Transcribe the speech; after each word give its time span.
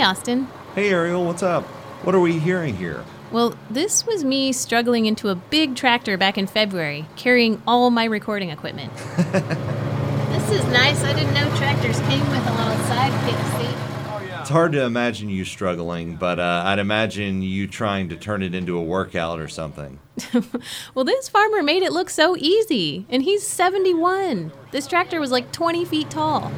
Hey, 0.00 0.06
Austin. 0.06 0.48
Hey, 0.74 0.88
Ariel, 0.88 1.26
what's 1.26 1.42
up? 1.42 1.62
What 2.04 2.14
are 2.14 2.20
we 2.20 2.38
hearing 2.38 2.74
here? 2.74 3.04
Well, 3.30 3.54
this 3.68 4.06
was 4.06 4.24
me 4.24 4.50
struggling 4.50 5.04
into 5.04 5.28
a 5.28 5.34
big 5.34 5.76
tractor 5.76 6.16
back 6.16 6.38
in 6.38 6.46
February, 6.46 7.04
carrying 7.16 7.60
all 7.66 7.90
my 7.90 8.06
recording 8.06 8.48
equipment. 8.48 8.90
this 9.18 10.52
is 10.52 10.64
nice. 10.68 11.04
I 11.04 11.12
didn't 11.12 11.34
know 11.34 11.54
tractors 11.58 12.00
came 12.00 12.26
with 12.30 12.46
a 12.46 12.50
little 12.50 12.82
sidekick 12.86 13.58
seat. 13.58 14.40
It's 14.40 14.48
hard 14.48 14.72
to 14.72 14.84
imagine 14.84 15.28
you 15.28 15.44
struggling, 15.44 16.16
but 16.16 16.40
uh, 16.40 16.62
I'd 16.64 16.78
imagine 16.78 17.42
you 17.42 17.66
trying 17.66 18.08
to 18.08 18.16
turn 18.16 18.42
it 18.42 18.54
into 18.54 18.78
a 18.78 18.82
workout 18.82 19.38
or 19.38 19.48
something. 19.48 19.98
well, 20.94 21.04
this 21.04 21.28
farmer 21.28 21.62
made 21.62 21.82
it 21.82 21.92
look 21.92 22.08
so 22.08 22.38
easy, 22.38 23.04
and 23.10 23.22
he's 23.22 23.46
71. 23.46 24.50
This 24.70 24.86
tractor 24.86 25.20
was 25.20 25.30
like 25.30 25.52
20 25.52 25.84
feet 25.84 26.08
tall. 26.08 26.50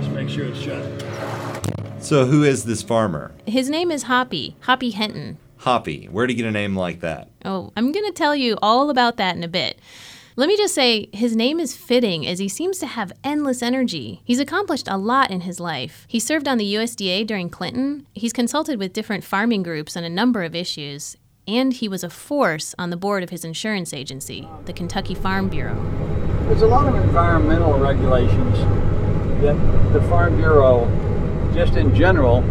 Just 0.00 0.10
make 0.10 0.28
sure 0.28 0.46
it's 0.46 0.58
shut. 0.58 0.82
So, 2.04 2.26
who 2.26 2.42
is 2.42 2.64
this 2.64 2.82
farmer? 2.82 3.32
His 3.46 3.70
name 3.70 3.90
is 3.90 4.02
Hoppy, 4.02 4.56
Hoppy 4.60 4.92
Henton. 4.92 5.38
Hoppy. 5.56 6.04
Where'd 6.04 6.28
he 6.28 6.36
get 6.36 6.44
a 6.44 6.50
name 6.50 6.76
like 6.76 7.00
that? 7.00 7.30
Oh, 7.46 7.72
I'm 7.78 7.92
going 7.92 8.04
to 8.04 8.12
tell 8.12 8.36
you 8.36 8.58
all 8.60 8.90
about 8.90 9.16
that 9.16 9.36
in 9.36 9.42
a 9.42 9.48
bit. 9.48 9.80
Let 10.36 10.48
me 10.48 10.56
just 10.58 10.74
say, 10.74 11.08
his 11.14 11.34
name 11.34 11.58
is 11.58 11.74
fitting 11.74 12.26
as 12.26 12.40
he 12.40 12.46
seems 12.46 12.78
to 12.80 12.86
have 12.86 13.14
endless 13.24 13.62
energy. 13.62 14.20
He's 14.22 14.38
accomplished 14.38 14.86
a 14.86 14.98
lot 14.98 15.30
in 15.30 15.40
his 15.40 15.58
life. 15.58 16.04
He 16.06 16.20
served 16.20 16.46
on 16.46 16.58
the 16.58 16.74
USDA 16.74 17.26
during 17.26 17.48
Clinton, 17.48 18.06
he's 18.12 18.34
consulted 18.34 18.78
with 18.78 18.92
different 18.92 19.24
farming 19.24 19.62
groups 19.62 19.96
on 19.96 20.04
a 20.04 20.10
number 20.10 20.42
of 20.42 20.54
issues, 20.54 21.16
and 21.48 21.72
he 21.72 21.88
was 21.88 22.04
a 22.04 22.10
force 22.10 22.74
on 22.78 22.90
the 22.90 22.98
board 22.98 23.22
of 23.22 23.30
his 23.30 23.46
insurance 23.46 23.94
agency, 23.94 24.46
the 24.66 24.74
Kentucky 24.74 25.14
Farm 25.14 25.48
Bureau. 25.48 25.82
There's 26.48 26.60
a 26.60 26.66
lot 26.66 26.86
of 26.86 27.02
environmental 27.02 27.78
regulations 27.78 28.58
that 29.40 29.56
the 29.94 30.02
Farm 30.02 30.36
Bureau, 30.36 30.84
just 31.54 31.76
in 31.76 31.94
general, 31.94 32.42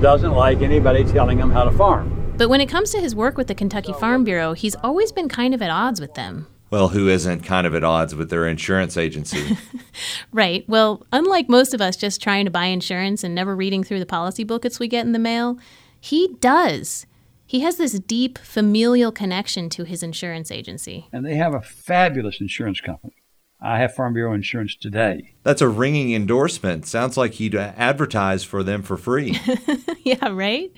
doesn't 0.00 0.32
like 0.32 0.62
anybody 0.62 1.04
telling 1.04 1.38
them 1.38 1.50
how 1.50 1.64
to 1.64 1.70
farm. 1.70 2.34
But 2.36 2.48
when 2.48 2.60
it 2.60 2.68
comes 2.68 2.90
to 2.90 3.00
his 3.00 3.14
work 3.14 3.36
with 3.36 3.46
the 3.46 3.54
Kentucky 3.54 3.92
Farm 3.94 4.24
Bureau, 4.24 4.52
he's 4.52 4.74
always 4.76 5.12
been 5.12 5.28
kind 5.28 5.54
of 5.54 5.62
at 5.62 5.70
odds 5.70 6.00
with 6.00 6.14
them. 6.14 6.46
Well, 6.70 6.88
who 6.88 7.08
isn't 7.08 7.40
kind 7.44 7.66
of 7.66 7.74
at 7.74 7.82
odds 7.82 8.14
with 8.14 8.30
their 8.30 8.46
insurance 8.46 8.96
agency? 8.96 9.56
right. 10.32 10.68
Well, 10.68 11.06
unlike 11.12 11.48
most 11.48 11.72
of 11.72 11.80
us 11.80 11.96
just 11.96 12.20
trying 12.20 12.44
to 12.44 12.50
buy 12.50 12.66
insurance 12.66 13.24
and 13.24 13.34
never 13.34 13.56
reading 13.56 13.82
through 13.82 14.00
the 14.00 14.06
policy 14.06 14.44
booklets 14.44 14.78
we 14.78 14.88
get 14.88 15.06
in 15.06 15.12
the 15.12 15.18
mail, 15.18 15.58
he 16.00 16.34
does. 16.40 17.06
He 17.46 17.60
has 17.60 17.76
this 17.76 17.98
deep 17.98 18.38
familial 18.38 19.10
connection 19.10 19.70
to 19.70 19.84
his 19.84 20.02
insurance 20.02 20.50
agency. 20.50 21.08
And 21.12 21.24
they 21.24 21.36
have 21.36 21.54
a 21.54 21.62
fabulous 21.62 22.40
insurance 22.40 22.80
company. 22.80 23.14
I 23.60 23.78
have 23.78 23.94
Farm 23.94 24.14
Bureau 24.14 24.34
insurance 24.34 24.76
today. 24.76 25.34
That's 25.42 25.60
a 25.60 25.68
ringing 25.68 26.14
endorsement. 26.14 26.86
Sounds 26.86 27.16
like 27.16 27.34
he'd 27.34 27.54
advertise 27.54 28.44
for 28.44 28.62
them 28.62 28.82
for 28.82 28.96
free. 28.96 29.38
yeah, 30.04 30.28
right? 30.28 30.72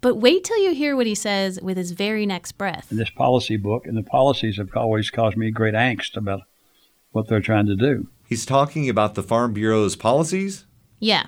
But 0.00 0.16
wait 0.16 0.42
till 0.42 0.58
you 0.58 0.74
hear 0.74 0.96
what 0.96 1.06
he 1.06 1.14
says 1.14 1.60
with 1.62 1.76
his 1.76 1.92
very 1.92 2.26
next 2.26 2.52
breath. 2.52 2.90
In 2.90 2.96
this 2.96 3.10
policy 3.10 3.56
book, 3.56 3.86
and 3.86 3.96
the 3.96 4.02
policies 4.02 4.56
have 4.56 4.70
always 4.74 5.10
caused 5.10 5.36
me 5.36 5.52
great 5.52 5.74
angst 5.74 6.16
about 6.16 6.40
what 7.12 7.28
they're 7.28 7.40
trying 7.40 7.66
to 7.66 7.76
do. 7.76 8.08
He's 8.26 8.44
talking 8.44 8.88
about 8.88 9.14
the 9.14 9.22
Farm 9.22 9.52
Bureau's 9.52 9.94
policies? 9.94 10.64
Yeah. 10.98 11.26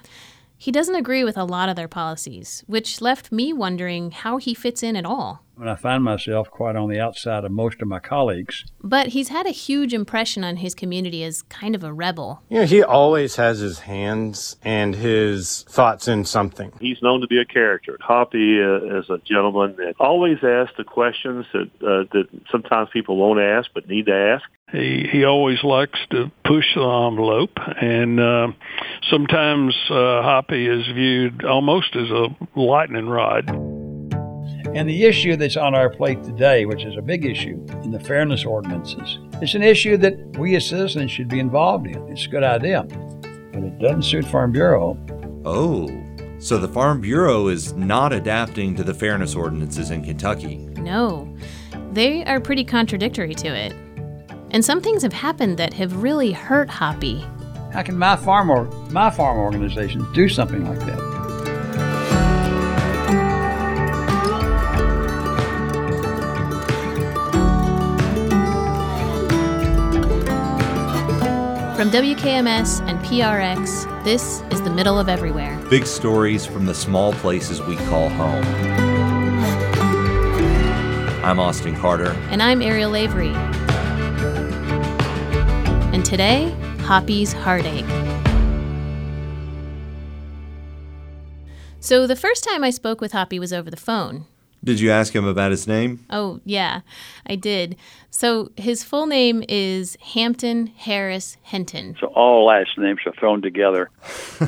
He 0.65 0.73
doesn't 0.73 0.95
agree 0.95 1.25
with 1.25 1.37
a 1.37 1.45
lot 1.45 1.69
of 1.69 1.77
their 1.77 1.89
policies, 1.89 2.65
which 2.67 3.03
left 3.03 3.31
me 3.31 3.53
wondering 3.53 4.13
how 4.13 4.39
he 4.39 4.55
fits 4.55 4.83
in 4.83 4.97
at 4.97 5.05
all. 5.05 5.45
When 5.57 5.69
I 5.69 5.75
find 5.75 6.03
myself 6.03 6.51
quite 6.51 6.75
on 6.75 6.89
the 6.89 6.99
outside 6.99 7.45
of 7.45 7.53
most 7.53 7.83
of 7.83 7.89
my 7.89 7.99
colleagues. 7.99 8.65
But 8.83 9.09
he's 9.09 9.29
had 9.29 9.45
a 9.47 9.51
huge 9.51 9.93
impression 9.93 10.43
on 10.43 10.57
his 10.57 10.75
community 10.75 11.23
as 11.23 11.43
kind 11.43 11.75
of 11.75 11.85
a 11.85 11.93
rebel. 11.93 12.43
You 12.49 12.61
know, 12.61 12.65
he 12.65 12.83
always 12.83 13.37
has 13.37 13.59
his 13.59 13.81
hands 13.81 14.57
and 14.65 14.95
his 14.95 15.67
thoughts 15.69 16.09
in 16.09 16.25
something. 16.25 16.73
He's 16.81 17.03
known 17.03 17.21
to 17.21 17.27
be 17.27 17.39
a 17.39 17.45
character. 17.45 17.99
Hoppy 18.01 18.59
uh, 18.59 18.99
is 19.01 19.11
a 19.11 19.19
gentleman 19.19 19.77
that 19.77 19.97
always 20.01 20.39
asks 20.43 20.79
the 20.79 20.85
questions 20.85 21.45
that 21.53 21.71
uh, 21.83 22.05
that 22.13 22.27
sometimes 22.51 22.89
people 22.91 23.19
won't 23.19 23.39
ask 23.39 23.71
but 23.75 23.87
need 23.87 24.07
to 24.07 24.15
ask. 24.15 24.45
He 24.73 25.07
he 25.13 25.25
always 25.25 25.63
likes 25.63 26.01
to 26.11 26.33
push 26.43 26.75
the 26.75 26.81
envelope, 26.81 27.59
and 27.81 28.19
uh, 28.19 28.49
sometimes 29.11 29.75
uh, 29.91 30.23
Hoppy 30.23 30.67
is 30.67 30.87
viewed 30.95 31.45
almost 31.45 31.97
as 31.97 32.11
a 32.11 32.29
lightning 32.57 33.09
rod. 33.09 33.49
And 34.75 34.89
the 34.89 35.05
issue 35.05 35.37
that's 35.37 35.57
on 35.57 35.75
our 35.75 35.91
plate 35.91 36.23
today, 36.25 36.67
which 36.67 36.85
is 36.85 36.97
a 36.97 37.03
big 37.03 37.25
issue 37.25 37.65
in 37.83 37.93
the 37.93 38.01
fairness 38.01 38.45
ordinances, 38.45 39.19
it's 39.41 39.55
an 39.55 39.63
issue 39.63 39.97
that 39.99 40.37
we 40.39 40.57
as 40.57 40.69
citizens 40.69 41.11
should 41.11 41.29
be 41.29 41.39
involved 41.39 41.87
in. 41.87 41.97
It's 42.09 42.27
a 42.27 42.29
good 42.29 42.43
idea, 42.43 42.83
but 42.83 43.63
it 43.63 43.79
doesn't 43.79 44.03
suit 44.03 44.25
Farm 44.25 44.53
Bureau. 44.53 44.99
Oh, 45.45 45.89
so 46.39 46.59
the 46.59 46.69
Farm 46.69 47.01
Bureau 47.01 47.49
is 47.49 47.73
not 47.75 48.13
adapting 48.13 48.75
to 48.77 48.83
the 48.83 48.95
fairness 48.95 49.35
ordinances 49.35 49.91
in 49.91 50.03
Kentucky. 50.03 50.57
No, 50.79 51.35
they 51.93 52.25
are 52.25 52.41
pretty 52.41 52.65
contradictory 52.65 53.35
to 53.37 53.49
it. 53.49 53.73
And 54.51 54.65
some 54.65 54.81
things 54.81 55.03
have 55.03 55.13
happened 55.13 55.57
that 55.59 55.73
have 55.75 56.03
really 56.03 56.33
hurt 56.33 56.69
Hoppy. 56.69 57.25
How 57.75 57.83
can 57.83 57.99
my 57.99 58.15
farm 58.15 58.51
or 58.51 58.67
my 58.91 59.11
farm 59.11 59.37
organization 59.37 60.07
do 60.13 60.29
something 60.29 60.65
like 60.65 60.79
that? 60.79 60.97
From 71.77 71.91
WKMS 71.91 72.81
and 72.89 73.01
PRX, 73.01 74.05
this 74.05 74.41
is 74.53 74.63
the 74.63 74.71
middle 74.71 74.97
of 74.97 75.09
everywhere. 75.09 75.61
Big 75.69 75.85
stories 75.85 76.47
from 76.47 76.67
the 76.67 76.75
small 76.75 77.13
places 77.15 77.61
we 77.63 77.75
call 77.75 78.09
home. 78.09 78.45
I'm 81.25 81.41
Austin 81.41 81.75
Carter. 81.75 82.13
And 82.31 82.41
I'm 82.41 82.63
Ariel 82.63 82.95
Avery. 82.95 83.35
And 85.93 86.05
today, 86.05 86.55
Hoppy's 86.85 87.33
Heartache. 87.33 87.87
So, 91.81 92.07
the 92.07 92.15
first 92.15 92.45
time 92.45 92.63
I 92.63 92.69
spoke 92.69 93.01
with 93.01 93.13
Hoppy 93.13 93.39
was 93.39 93.55
over 93.55 93.71
the 93.71 93.79
phone. 93.79 94.27
Did 94.63 94.81
you 94.81 94.91
ask 94.91 95.15
him 95.15 95.25
about 95.25 95.51
his 95.51 95.67
name? 95.67 96.05
Oh, 96.11 96.41
yeah, 96.45 96.83
I 97.27 97.37
did. 97.37 97.77
So, 98.11 98.53
his 98.59 98.85
full 98.85 99.07
name 99.07 99.43
is 99.49 99.97
Hampton 100.15 100.67
Harris 100.67 101.39
Henton. 101.43 101.97
So, 101.99 102.09
all 102.09 102.45
last 102.45 102.77
names 102.77 103.01
are 103.07 103.15
thrown 103.19 103.41
together. 103.41 103.89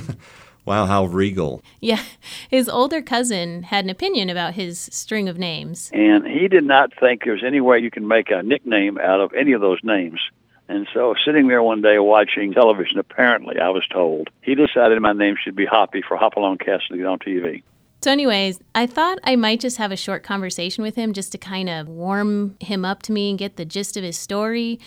wow, 0.66 0.84
how 0.84 1.06
regal. 1.06 1.62
Yeah, 1.80 2.02
his 2.50 2.68
older 2.68 3.00
cousin 3.00 3.62
had 3.62 3.86
an 3.86 3.90
opinion 3.90 4.28
about 4.28 4.52
his 4.52 4.78
string 4.78 5.26
of 5.26 5.38
names. 5.38 5.90
And 5.94 6.26
he 6.26 6.48
did 6.48 6.64
not 6.64 6.92
think 7.00 7.24
there's 7.24 7.42
any 7.42 7.62
way 7.62 7.78
you 7.78 7.90
can 7.90 8.06
make 8.06 8.30
a 8.30 8.42
nickname 8.42 8.98
out 8.98 9.22
of 9.22 9.32
any 9.32 9.52
of 9.52 9.62
those 9.62 9.80
names. 9.82 10.20
And 10.68 10.88
so, 10.92 11.14
sitting 11.24 11.46
there 11.46 11.62
one 11.62 11.80
day 11.80 11.98
watching 11.98 12.52
television, 12.52 12.98
apparently, 12.98 13.58
I 13.60 13.68
was 13.68 13.86
told, 13.86 14.30
he 14.42 14.54
decided 14.54 15.00
my 15.00 15.12
name 15.12 15.36
should 15.40 15.54
be 15.54 15.64
Hoppy 15.64 16.02
for 16.02 16.16
Hopalong 16.16 16.58
Cassidy 16.58 17.04
on 17.04 17.18
TV. 17.20 17.62
So, 18.02 18.10
anyways, 18.10 18.60
I 18.74 18.86
thought 18.86 19.18
I 19.24 19.36
might 19.36 19.60
just 19.60 19.78
have 19.78 19.92
a 19.92 19.96
short 19.96 20.22
conversation 20.22 20.82
with 20.82 20.96
him 20.96 21.12
just 21.12 21.32
to 21.32 21.38
kind 21.38 21.68
of 21.68 21.88
warm 21.88 22.56
him 22.60 22.84
up 22.84 23.02
to 23.02 23.12
me 23.12 23.30
and 23.30 23.38
get 23.38 23.56
the 23.56 23.64
gist 23.64 23.96
of 23.96 24.02
his 24.02 24.18
story. 24.18 24.80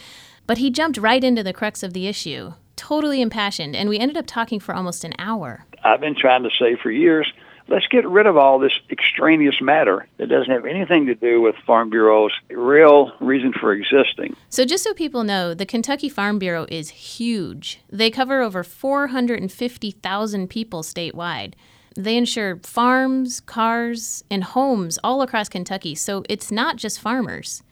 But 0.47 0.57
he 0.57 0.69
jumped 0.69 0.97
right 0.97 1.23
into 1.23 1.43
the 1.43 1.53
crux 1.53 1.83
of 1.83 1.93
the 1.93 2.07
issue, 2.07 2.53
totally 2.75 3.21
impassioned, 3.21 3.75
and 3.75 3.87
we 3.87 3.99
ended 3.99 4.17
up 4.17 4.25
talking 4.25 4.59
for 4.59 4.75
almost 4.75 5.03
an 5.03 5.13
hour. 5.17 5.65
I've 5.83 6.01
been 6.01 6.15
trying 6.15 6.43
to 6.43 6.49
say 6.59 6.75
for 6.75 6.91
years 6.91 7.31
let's 7.69 7.87
get 7.87 8.07
rid 8.07 8.25
of 8.25 8.37
all 8.37 8.59
this 8.59 8.73
extraneous 8.89 9.61
matter 9.61 10.07
that 10.17 10.27
doesn't 10.27 10.51
have 10.51 10.65
anything 10.65 11.05
to 11.05 11.15
do 11.15 11.41
with 11.41 11.55
Farm 11.65 11.89
Bureau's 11.89 12.33
real 12.49 13.11
reason 13.19 13.53
for 13.53 13.71
existing. 13.71 14.35
So, 14.49 14.65
just 14.65 14.83
so 14.83 14.93
people 14.93 15.23
know, 15.23 15.53
the 15.53 15.65
Kentucky 15.65 16.09
Farm 16.09 16.39
Bureau 16.39 16.65
is 16.69 16.89
huge. 16.89 17.81
They 17.89 18.09
cover 18.09 18.41
over 18.41 18.63
450,000 18.63 20.49
people 20.49 20.83
statewide. 20.83 21.53
They 21.95 22.17
insure 22.17 22.59
farms, 22.63 23.39
cars, 23.41 24.23
and 24.29 24.43
homes 24.43 24.99
all 25.03 25.21
across 25.21 25.49
Kentucky, 25.49 25.95
so 25.95 26.23
it's 26.29 26.51
not 26.51 26.77
just 26.77 26.99
farmers. 26.99 27.63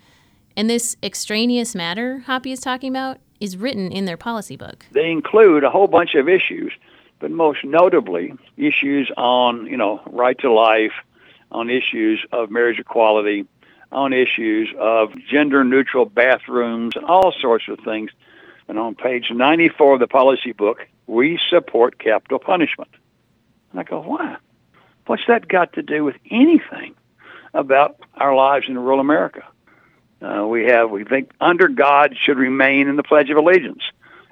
And 0.56 0.70
this 0.70 0.98
extraneous 1.04 1.76
matter 1.76 2.24
Hoppy 2.26 2.52
is 2.52 2.60
talking 2.60 2.90
about 2.90 3.20
is 3.40 3.58
written 3.58 3.92
in 3.92 4.06
their 4.06 4.18
policy 4.18 4.56
book. 4.56 4.86
They 4.92 5.12
include 5.12 5.64
a 5.64 5.70
whole 5.70 5.88
bunch 5.88 6.16
of 6.16 6.28
issues 6.28 6.74
but 7.20 7.32
most 7.32 7.64
notably 7.64 8.34
issues 8.58 9.12
on, 9.18 9.66
you 9.66 9.78
know, 9.78 10.02
right 10.08 10.38
to 10.40 10.52
life, 10.52 10.94
on 11.52 11.70
issues 11.70 12.24
of 12.32 12.52
marriage 12.52 12.80
equality, 12.80 13.46
on 13.92 14.14
issues 14.14 14.70
of 14.78 15.14
gender 15.30 15.64
neutral 15.64 16.06
bathrooms 16.06 16.96
and 16.96 17.06
all 17.06 17.32
sorts 17.32 17.68
of 17.68 17.80
things. 17.80 18.12
And 18.68 18.78
on 18.78 18.96
page 18.96 19.32
94 19.32 19.96
of 19.96 20.00
the 20.00 20.08
policy 20.08 20.52
book, 20.52 20.86
we 21.08 21.40
support 21.50 22.00
capital 22.00 22.40
punishment. 22.40 22.92
And 23.72 23.80
I 23.80 23.84
go, 23.84 24.02
why? 24.02 24.38
What's 25.06 25.24
that 25.28 25.48
got 25.48 25.74
to 25.74 25.82
do 25.82 26.04
with 26.04 26.16
anything 26.30 26.96
about 27.54 27.98
our 28.16 28.36
lives 28.36 28.68
in 28.68 28.78
rural 28.78 29.00
America? 29.00 29.44
Uh, 30.22 30.46
we 30.46 30.66
have, 30.66 30.90
we 30.90 31.04
think, 31.06 31.32
under 31.40 31.68
God 31.70 32.18
should 32.20 32.38
remain 32.38 32.88
in 32.88 32.98
the 32.98 33.04
Pledge 33.04 33.30
of 33.30 33.38
Allegiance. 33.38 33.84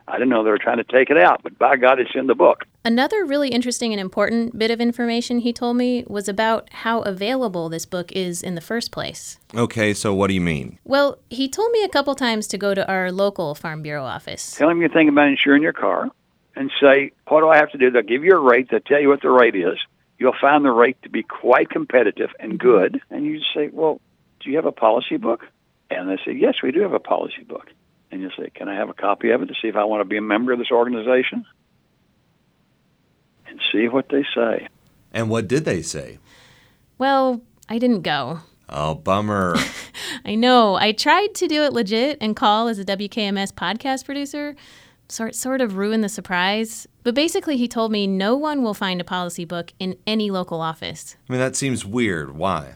I 0.07 0.13
didn't 0.13 0.29
know 0.29 0.43
they 0.43 0.51
were 0.51 0.59
trying 0.59 0.77
to 0.77 0.83
take 0.83 1.09
it 1.09 1.17
out, 1.17 1.41
but 1.41 1.57
by 1.57 1.77
God, 1.77 1.99
it's 1.99 2.11
in 2.13 2.27
the 2.27 2.35
book. 2.35 2.65
Another 2.83 3.25
really 3.25 3.49
interesting 3.49 3.91
and 3.91 3.99
important 3.99 4.57
bit 4.57 4.69
of 4.69 4.79
information 4.79 5.39
he 5.39 5.51
told 5.51 5.77
me 5.77 6.03
was 6.07 6.27
about 6.27 6.71
how 6.71 7.01
available 7.01 7.69
this 7.69 7.87
book 7.87 8.11
is 8.11 8.43
in 8.43 8.53
the 8.53 8.61
first 8.61 8.91
place. 8.91 9.39
Okay, 9.55 9.93
so 9.95 10.13
what 10.13 10.27
do 10.27 10.35
you 10.35 10.41
mean? 10.41 10.77
Well, 10.83 11.17
he 11.31 11.49
told 11.49 11.71
me 11.71 11.83
a 11.83 11.89
couple 11.89 12.13
times 12.13 12.47
to 12.49 12.57
go 12.57 12.75
to 12.75 12.87
our 12.87 13.11
local 13.11 13.55
Farm 13.55 13.81
Bureau 13.81 14.03
office. 14.03 14.55
Tell 14.55 14.69
him 14.69 14.79
you're 14.79 14.89
thinking 14.89 15.09
about 15.09 15.27
insuring 15.27 15.63
your 15.63 15.73
car 15.73 16.11
and 16.55 16.71
say, 16.79 17.11
what 17.27 17.41
do 17.41 17.49
I 17.49 17.57
have 17.57 17.71
to 17.71 17.77
do? 17.79 17.89
They'll 17.89 18.03
give 18.03 18.23
you 18.23 18.35
a 18.35 18.39
rate. 18.39 18.69
They'll 18.69 18.81
tell 18.81 19.01
you 19.01 19.09
what 19.09 19.21
the 19.21 19.31
rate 19.31 19.55
is. 19.55 19.79
You'll 20.19 20.35
find 20.39 20.63
the 20.63 20.71
rate 20.71 21.01
to 21.01 21.09
be 21.09 21.23
quite 21.23 21.69
competitive 21.69 22.29
and 22.39 22.53
mm-hmm. 22.59 22.67
good. 22.67 23.01
And 23.09 23.25
you 23.25 23.41
say, 23.55 23.69
well, 23.73 23.99
do 24.39 24.51
you 24.51 24.55
have 24.57 24.65
a 24.65 24.71
policy 24.71 25.17
book? 25.17 25.45
And 25.89 26.09
they 26.09 26.17
say, 26.23 26.31
yes, 26.31 26.55
we 26.61 26.71
do 26.71 26.81
have 26.81 26.93
a 26.93 26.99
policy 26.99 27.43
book. 27.47 27.69
And 28.11 28.21
you 28.21 28.29
say, 28.37 28.49
can 28.53 28.69
I 28.69 28.75
have 28.75 28.89
a 28.89 28.93
copy 28.93 29.31
of 29.31 29.41
it 29.41 29.47
to 29.47 29.53
see 29.61 29.67
if 29.67 29.75
I 29.75 29.83
want 29.83 30.01
to 30.01 30.05
be 30.05 30.17
a 30.17 30.21
member 30.21 30.51
of 30.51 30.59
this 30.59 30.71
organization? 30.71 31.45
And 33.47 33.59
see 33.71 33.87
what 33.87 34.09
they 34.09 34.25
say. 34.35 34.67
And 35.13 35.29
what 35.29 35.47
did 35.47 35.65
they 35.65 35.81
say? 35.81 36.19
Well, 36.97 37.41
I 37.67 37.77
didn't 37.77 38.01
go. 38.01 38.39
Oh, 38.69 38.95
bummer. 38.95 39.55
I 40.25 40.35
know. 40.35 40.75
I 40.75 40.91
tried 40.91 41.35
to 41.35 41.47
do 41.47 41.63
it 41.63 41.73
legit 41.73 42.17
and 42.21 42.35
call 42.35 42.67
as 42.67 42.79
a 42.79 42.85
WKMS 42.85 43.53
podcast 43.53 44.05
producer, 44.05 44.55
sort 45.07 45.35
sort 45.35 45.61
of 45.61 45.77
ruin 45.77 46.01
the 46.01 46.09
surprise. 46.09 46.87
But 47.03 47.15
basically, 47.15 47.57
he 47.57 47.67
told 47.67 47.91
me 47.91 48.07
no 48.07 48.35
one 48.35 48.63
will 48.63 48.73
find 48.73 48.99
a 48.99 49.03
policy 49.03 49.45
book 49.45 49.71
in 49.79 49.95
any 50.07 50.31
local 50.31 50.61
office. 50.61 51.15
I 51.29 51.33
mean, 51.33 51.39
that 51.39 51.55
seems 51.55 51.85
weird. 51.85 52.35
Why? 52.35 52.73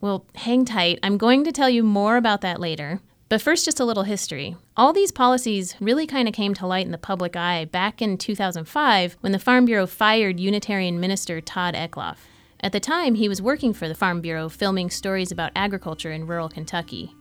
Well, 0.00 0.26
hang 0.34 0.64
tight. 0.64 0.98
I'm 1.02 1.16
going 1.16 1.44
to 1.44 1.52
tell 1.52 1.70
you 1.70 1.82
more 1.82 2.16
about 2.16 2.42
that 2.42 2.60
later. 2.60 3.00
But 3.28 3.42
first, 3.42 3.64
just 3.64 3.80
a 3.80 3.84
little 3.84 4.04
history. 4.04 4.56
All 4.76 4.92
these 4.92 5.10
policies 5.10 5.74
really 5.80 6.06
kind 6.06 6.28
of 6.28 6.34
came 6.34 6.54
to 6.54 6.66
light 6.66 6.86
in 6.86 6.92
the 6.92 6.98
public 6.98 7.34
eye 7.34 7.64
back 7.64 8.00
in 8.00 8.18
2005 8.18 9.16
when 9.20 9.32
the 9.32 9.40
Farm 9.40 9.64
Bureau 9.64 9.86
fired 9.86 10.38
Unitarian 10.38 11.00
minister 11.00 11.40
Todd 11.40 11.74
Eklof. 11.74 12.18
At 12.60 12.70
the 12.70 12.80
time, 12.80 13.16
he 13.16 13.28
was 13.28 13.42
working 13.42 13.72
for 13.72 13.88
the 13.88 13.96
Farm 13.96 14.20
Bureau 14.20 14.48
filming 14.48 14.90
stories 14.90 15.32
about 15.32 15.52
agriculture 15.56 16.12
in 16.12 16.26
rural 16.26 16.48
Kentucky. 16.48 17.14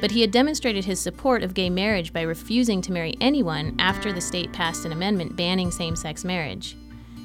But 0.00 0.12
he 0.12 0.20
had 0.20 0.30
demonstrated 0.30 0.84
his 0.84 1.00
support 1.00 1.42
of 1.42 1.54
gay 1.54 1.70
marriage 1.70 2.12
by 2.12 2.22
refusing 2.22 2.80
to 2.82 2.92
marry 2.92 3.16
anyone 3.20 3.74
after 3.80 4.12
the 4.12 4.20
state 4.20 4.52
passed 4.52 4.84
an 4.84 4.92
amendment 4.92 5.36
banning 5.36 5.72
same 5.72 5.96
sex 5.96 6.24
marriage. 6.24 6.76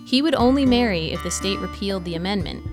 He 0.07 0.23
would 0.23 0.35
only 0.35 0.65
marry 0.65 1.11
if 1.11 1.21
the 1.21 1.31
state 1.31 1.59
repealed 1.59 2.03
the 2.03 2.15
amendment. 2.15 2.65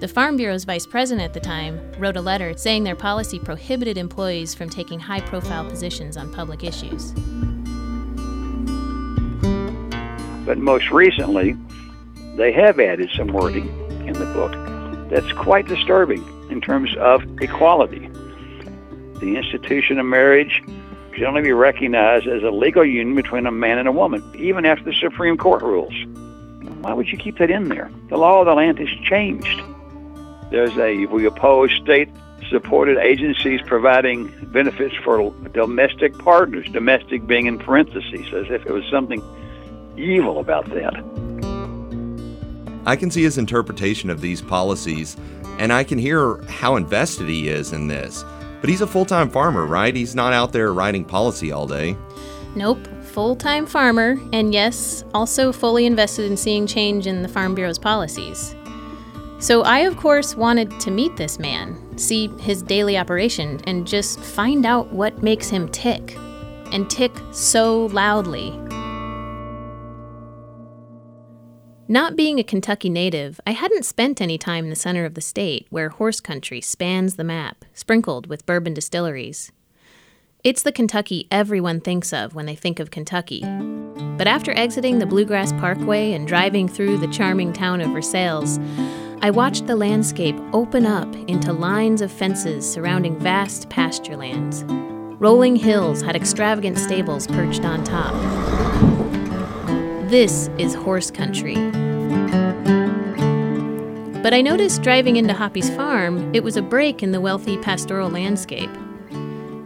The 0.00 0.08
Farm 0.08 0.38
Bureau's 0.38 0.64
vice 0.64 0.86
president 0.86 1.26
at 1.26 1.34
the 1.34 1.40
time 1.40 1.78
wrote 1.98 2.16
a 2.16 2.22
letter 2.22 2.56
saying 2.56 2.84
their 2.84 2.96
policy 2.96 3.38
prohibited 3.38 3.98
employees 3.98 4.54
from 4.54 4.70
taking 4.70 4.98
high 4.98 5.20
profile 5.20 5.68
positions 5.68 6.16
on 6.16 6.32
public 6.32 6.64
issues. 6.64 7.10
But 10.46 10.56
most 10.56 10.90
recently, 10.90 11.54
they 12.38 12.50
have 12.50 12.80
added 12.80 13.10
some 13.14 13.28
wording 13.28 13.68
in 14.06 14.14
the 14.14 14.24
book 14.32 15.10
that's 15.10 15.30
quite 15.32 15.68
disturbing 15.68 16.24
in 16.50 16.62
terms 16.62 16.96
of 16.96 17.22
equality. 17.42 18.08
The 19.20 19.36
institution 19.36 19.98
of 19.98 20.06
marriage 20.06 20.62
can 21.12 21.24
only 21.26 21.42
be 21.42 21.52
recognized 21.52 22.26
as 22.26 22.42
a 22.42 22.50
legal 22.50 22.86
union 22.86 23.14
between 23.14 23.44
a 23.44 23.52
man 23.52 23.76
and 23.76 23.86
a 23.86 23.92
woman, 23.92 24.24
even 24.34 24.64
after 24.64 24.84
the 24.84 24.94
Supreme 24.94 25.36
Court 25.36 25.62
rules. 25.62 25.92
Why 26.80 26.94
would 26.94 27.08
you 27.08 27.18
keep 27.18 27.36
that 27.36 27.50
in 27.50 27.68
there? 27.68 27.90
The 28.08 28.16
law 28.16 28.40
of 28.40 28.46
the 28.46 28.54
land 28.54 28.78
has 28.78 28.88
changed. 29.04 29.60
There's 30.50 30.76
a, 30.78 31.06
we 31.06 31.26
oppose 31.26 31.70
state 31.82 32.08
supported 32.48 32.98
agencies 32.98 33.60
providing 33.64 34.28
benefits 34.52 34.94
for 34.96 35.32
domestic 35.52 36.18
partners, 36.18 36.66
domestic 36.72 37.26
being 37.26 37.46
in 37.46 37.58
parentheses, 37.58 38.32
as 38.32 38.50
if 38.50 38.66
it 38.66 38.72
was 38.72 38.84
something 38.90 39.22
evil 39.96 40.38
about 40.38 40.68
that. 40.70 40.94
I 42.86 42.96
can 42.96 43.10
see 43.10 43.22
his 43.22 43.38
interpretation 43.38 44.10
of 44.10 44.20
these 44.20 44.42
policies, 44.42 45.16
and 45.58 45.72
I 45.72 45.84
can 45.84 45.98
hear 45.98 46.42
how 46.44 46.76
invested 46.76 47.28
he 47.28 47.48
is 47.48 47.72
in 47.72 47.88
this. 47.88 48.24
But 48.60 48.68
he's 48.68 48.80
a 48.80 48.86
full 48.86 49.04
time 49.04 49.30
farmer, 49.30 49.66
right? 49.66 49.94
He's 49.94 50.14
not 50.14 50.32
out 50.32 50.52
there 50.52 50.72
writing 50.72 51.04
policy 51.04 51.52
all 51.52 51.66
day. 51.66 51.96
Nope, 52.56 52.86
full 53.02 53.36
time 53.36 53.66
farmer, 53.66 54.18
and 54.32 54.52
yes, 54.52 55.04
also 55.14 55.52
fully 55.52 55.86
invested 55.86 56.30
in 56.30 56.36
seeing 56.36 56.66
change 56.66 57.06
in 57.06 57.22
the 57.22 57.28
Farm 57.28 57.54
Bureau's 57.54 57.78
policies. 57.78 58.54
So 59.40 59.62
I, 59.62 59.80
of 59.80 59.96
course, 59.96 60.36
wanted 60.36 60.78
to 60.80 60.90
meet 60.90 61.16
this 61.16 61.38
man, 61.38 61.96
see 61.96 62.28
his 62.40 62.62
daily 62.62 62.98
operation, 62.98 63.58
and 63.64 63.86
just 63.86 64.20
find 64.20 64.66
out 64.66 64.92
what 64.92 65.22
makes 65.22 65.48
him 65.48 65.68
tick. 65.70 66.14
And 66.72 66.88
tick 66.90 67.10
so 67.32 67.86
loudly. 67.86 68.50
Not 71.88 72.14
being 72.16 72.38
a 72.38 72.44
Kentucky 72.44 72.90
native, 72.90 73.40
I 73.46 73.52
hadn't 73.52 73.84
spent 73.84 74.20
any 74.20 74.38
time 74.38 74.64
in 74.64 74.70
the 74.70 74.76
center 74.76 75.04
of 75.04 75.14
the 75.14 75.20
state, 75.20 75.66
where 75.70 75.88
horse 75.88 76.20
country 76.20 76.60
spans 76.60 77.16
the 77.16 77.24
map, 77.24 77.64
sprinkled 77.72 78.28
with 78.28 78.46
bourbon 78.46 78.74
distilleries. 78.74 79.50
It's 80.44 80.62
the 80.62 80.70
Kentucky 80.70 81.26
everyone 81.30 81.80
thinks 81.80 82.12
of 82.12 82.34
when 82.34 82.46
they 82.46 82.54
think 82.54 82.78
of 82.78 82.90
Kentucky. 82.90 83.40
But 84.16 84.28
after 84.28 84.52
exiting 84.52 84.98
the 84.98 85.06
Bluegrass 85.06 85.52
Parkway 85.54 86.12
and 86.12 86.28
driving 86.28 86.68
through 86.68 86.98
the 86.98 87.08
charming 87.08 87.52
town 87.52 87.80
of 87.80 87.90
Versailles, 87.90 88.58
I 89.22 89.30
watched 89.30 89.66
the 89.66 89.76
landscape 89.76 90.34
open 90.54 90.86
up 90.86 91.14
into 91.28 91.52
lines 91.52 92.00
of 92.00 92.10
fences 92.10 92.70
surrounding 92.70 93.18
vast 93.18 93.68
pasture 93.68 94.16
lands. 94.16 94.64
Rolling 95.20 95.56
hills 95.56 96.00
had 96.00 96.16
extravagant 96.16 96.78
stables 96.78 97.26
perched 97.26 97.62
on 97.62 97.84
top. 97.84 98.14
This 100.08 100.48
is 100.56 100.72
horse 100.72 101.10
country. 101.10 101.56
But 104.22 104.32
I 104.32 104.40
noticed 104.40 104.80
driving 104.80 105.16
into 105.16 105.34
Hoppy's 105.34 105.68
farm, 105.68 106.34
it 106.34 106.42
was 106.42 106.56
a 106.56 106.62
break 106.62 107.02
in 107.02 107.12
the 107.12 107.20
wealthy 107.20 107.58
pastoral 107.58 108.08
landscape. 108.08 108.70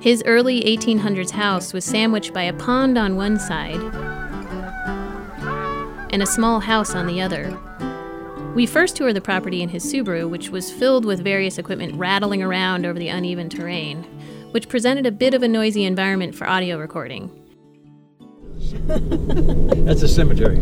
His 0.00 0.24
early 0.26 0.62
1800s 0.62 1.30
house 1.30 1.72
was 1.72 1.84
sandwiched 1.84 2.34
by 2.34 2.42
a 2.42 2.52
pond 2.52 2.98
on 2.98 3.14
one 3.14 3.38
side 3.38 3.80
and 6.12 6.22
a 6.22 6.26
small 6.26 6.58
house 6.58 6.96
on 6.96 7.06
the 7.06 7.20
other. 7.20 7.56
We 8.54 8.66
first 8.66 8.94
toured 8.94 9.16
the 9.16 9.20
property 9.20 9.62
in 9.62 9.68
his 9.68 9.84
Subaru, 9.84 10.30
which 10.30 10.50
was 10.50 10.70
filled 10.70 11.04
with 11.04 11.24
various 11.24 11.58
equipment 11.58 11.96
rattling 11.96 12.40
around 12.40 12.86
over 12.86 12.96
the 12.96 13.08
uneven 13.08 13.48
terrain, 13.48 14.04
which 14.52 14.68
presented 14.68 15.06
a 15.06 15.10
bit 15.10 15.34
of 15.34 15.42
a 15.42 15.48
noisy 15.48 15.84
environment 15.84 16.36
for 16.36 16.48
audio 16.48 16.78
recording. 16.78 17.32
That's 18.86 20.02
a 20.02 20.08
cemetery. 20.08 20.60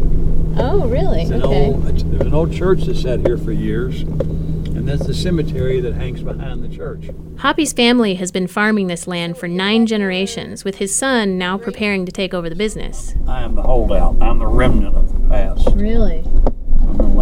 Oh, 0.56 0.88
really? 0.88 1.20
It's 1.20 1.30
an 1.32 1.42
old, 1.42 1.86
it's, 1.86 2.02
there's 2.04 2.22
an 2.22 2.32
old 2.32 2.54
church 2.54 2.84
that 2.84 2.96
sat 2.96 3.20
here 3.20 3.36
for 3.36 3.52
years, 3.52 4.00
and 4.02 4.88
that's 4.88 5.06
the 5.06 5.14
cemetery 5.14 5.80
that 5.80 5.94
hangs 5.94 6.22
behind 6.22 6.62
the 6.62 6.74
church. 6.74 7.10
Hoppy's 7.38 7.72
family 7.72 8.14
has 8.16 8.30
been 8.30 8.46
farming 8.46 8.86
this 8.86 9.06
land 9.06 9.38
for 9.38 9.48
nine 9.48 9.86
generations, 9.86 10.64
with 10.64 10.76
his 10.76 10.94
son 10.94 11.38
now 11.38 11.56
preparing 11.56 12.04
to 12.06 12.12
take 12.12 12.34
over 12.34 12.50
the 12.50 12.56
business. 12.56 13.14
I 13.26 13.42
am 13.42 13.54
the 13.54 13.62
holdout. 13.62 14.20
I'm 14.20 14.38
the 14.38 14.46
remnant 14.46 14.96
of 14.96 15.22
the 15.22 15.28
past. 15.28 15.68
Really? 15.74 16.24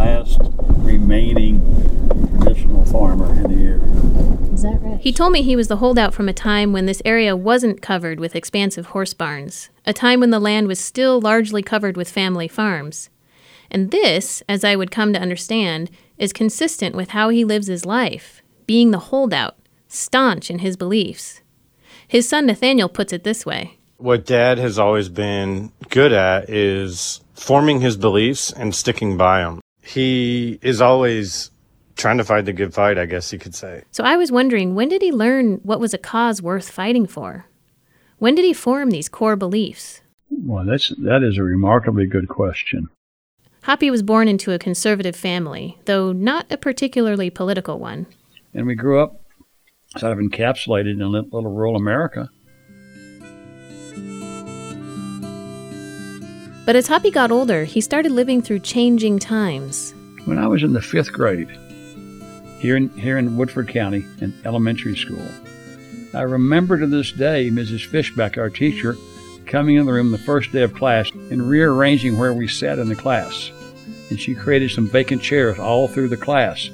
I'm 0.00 0.25
the 0.25 0.30
last 0.30 0.38
remaining 0.78 1.61
traditional 2.40 2.85
farmer 2.87 3.33
in 3.35 3.42
the 3.42 3.64
area. 3.64 4.54
Is 4.54 4.62
that 4.62 4.80
right? 4.80 4.99
He 4.99 5.12
told 5.12 5.33
me 5.33 5.42
he 5.42 5.57
was 5.57 5.69
the 5.69 5.76
holdout 5.76 6.14
from 6.14 6.28
a 6.28 6.33
time 6.33 6.73
when 6.73 6.87
this 6.87 7.02
area 7.04 7.37
wasn't 7.37 7.83
covered 7.83 8.19
with 8.19 8.35
expansive 8.35 8.87
horse 8.87 9.12
barns, 9.12 9.69
a 9.85 9.92
time 9.92 10.21
when 10.21 10.30
the 10.30 10.40
land 10.40 10.69
was 10.69 10.80
still 10.80 11.21
largely 11.21 11.62
covered 11.62 11.97
with 11.97 12.11
family 12.11 12.49
farms. 12.49 13.11
And 13.71 13.90
this, 13.90 14.42
as 14.49 14.64
I 14.64 14.75
would 14.75 14.90
come 14.90 15.12
to 15.12 15.21
understand, 15.21 15.90
is 16.16 16.33
consistent 16.33 16.95
with 16.95 17.11
how 17.11 17.28
he 17.28 17.45
lives 17.45 17.66
his 17.66 17.85
life, 17.85 18.42
being 18.66 18.90
the 18.90 18.99
holdout, 18.99 19.57
staunch 19.87 20.50
in 20.50 20.61
his 20.61 20.76
beliefs. 20.76 21.42
His 22.09 22.28
son 22.28 22.47
Nathaniel 22.47 22.88
puts 22.88 23.12
it 23.12 23.23
this 23.23 23.45
way 23.45 23.78
What 23.99 24.25
dad 24.25 24.57
has 24.59 24.78
always 24.78 25.11
been 25.11 25.73
good 25.90 26.12
at 26.12 26.49
is 26.49 27.21
forming 27.35 27.80
his 27.80 27.99
beliefs 27.99 28.50
and 28.50 28.75
sticking 28.75 29.19
by 29.19 29.42
them. 29.42 29.61
He 29.90 30.59
is 30.62 30.80
always 30.80 31.50
trying 31.97 32.18
to 32.18 32.25
fight 32.25 32.44
the 32.44 32.52
good 32.52 32.73
fight, 32.73 32.97
I 32.97 33.06
guess 33.06 33.32
you 33.32 33.38
could 33.38 33.54
say. 33.54 33.82
So 33.90 34.04
I 34.04 34.16
was 34.16 34.30
wondering 34.30 34.75
when 34.75 34.88
did 34.88 35.02
he 35.02 35.11
learn 35.11 35.56
what 35.64 35.80
was 35.80 35.92
a 35.92 35.99
cause 35.99 36.40
worth 36.40 36.70
fighting 36.70 37.06
for? 37.06 37.47
When 38.18 38.37
did 38.37 38.44
he 38.44 38.52
form 38.52 38.90
these 38.90 39.09
core 39.09 39.35
beliefs? 39.35 40.00
Well, 40.30 40.64
that's 40.64 40.90
that 40.99 41.25
is 41.25 41.38
a 41.38 41.42
remarkably 41.42 42.06
good 42.06 42.28
question. 42.28 42.88
Hoppy 43.64 43.90
was 43.90 44.02
born 44.02 44.28
into 44.28 44.52
a 44.52 44.59
conservative 44.59 45.16
family, 45.16 45.78
though 45.87 46.12
not 46.12 46.47
a 46.50 46.56
particularly 46.56 47.28
political 47.28 47.78
one. 47.78 48.06
And 48.54 48.66
we 48.66 48.75
grew 48.75 49.02
up 49.02 49.20
sort 49.97 50.12
of 50.12 50.18
encapsulated 50.18 50.92
in 50.92 51.11
little 51.11 51.50
rural 51.50 51.76
America. 51.76 52.30
But 56.67 56.76
as 56.76 56.87
Hoppy 56.87 57.11
got 57.11 57.33
older, 57.33 57.64
he 57.64 57.81
started 57.81 58.12
living 58.12 58.43
through 58.43 58.61
changing 58.61 59.19
times. 59.19 59.95
When 60.25 60.38
I 60.38 60.47
was 60.47 60.62
in 60.62 60.73
the 60.73 60.83
fifth 60.83 61.12
grade, 61.12 61.49
here 62.59 62.76
in, 62.76 62.90
here 62.90 63.19
in 63.19 63.37
Woodford 63.37 63.69
County, 63.69 64.05
in 64.21 64.35
elementary 64.45 64.97
school, 64.97 65.26
I 66.14 66.23
remember 66.23 66.79
to 66.79 66.87
this 66.87 67.12
day 67.12 67.50
Mrs. 67.50 67.87
Fishback, 67.87 68.37
our 68.37 68.50
teacher, 68.50 68.97
coming 69.47 69.76
in 69.76 69.87
the 69.87 69.93
room 69.93 70.12
the 70.12 70.19
first 70.19 70.52
day 70.52 70.62
of 70.62 70.75
class 70.75 71.11
and 71.12 71.49
rearranging 71.49 72.19
where 72.19 72.35
we 72.35 72.47
sat 72.47 72.79
in 72.79 72.88
the 72.88 72.95
class. 72.97 73.50
And 74.11 74.21
she 74.21 74.35
created 74.35 74.71
some 74.71 74.88
vacant 74.88 75.23
chairs 75.23 75.59
all 75.59 75.88
through 75.88 76.09
the 76.09 76.17
class. 76.17 76.69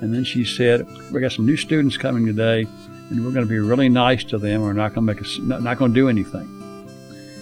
And 0.00 0.14
then 0.14 0.24
she 0.24 0.44
said, 0.44 0.86
"We 1.10 1.20
got 1.20 1.32
some 1.32 1.46
new 1.46 1.56
students 1.56 1.96
coming 1.96 2.26
today, 2.26 2.66
and 3.10 3.24
we're 3.24 3.32
going 3.32 3.46
to 3.46 3.50
be 3.50 3.58
really 3.58 3.88
nice 3.88 4.24
to 4.24 4.38
them. 4.38 4.62
We're 4.62 4.72
not 4.72 4.94
going 4.94 5.06
to 5.06 5.14
make 5.14 5.20
a, 5.20 5.40
not, 5.40 5.62
not 5.62 5.78
going 5.78 5.92
to 5.92 6.00
do 6.00 6.08
anything." 6.08 6.59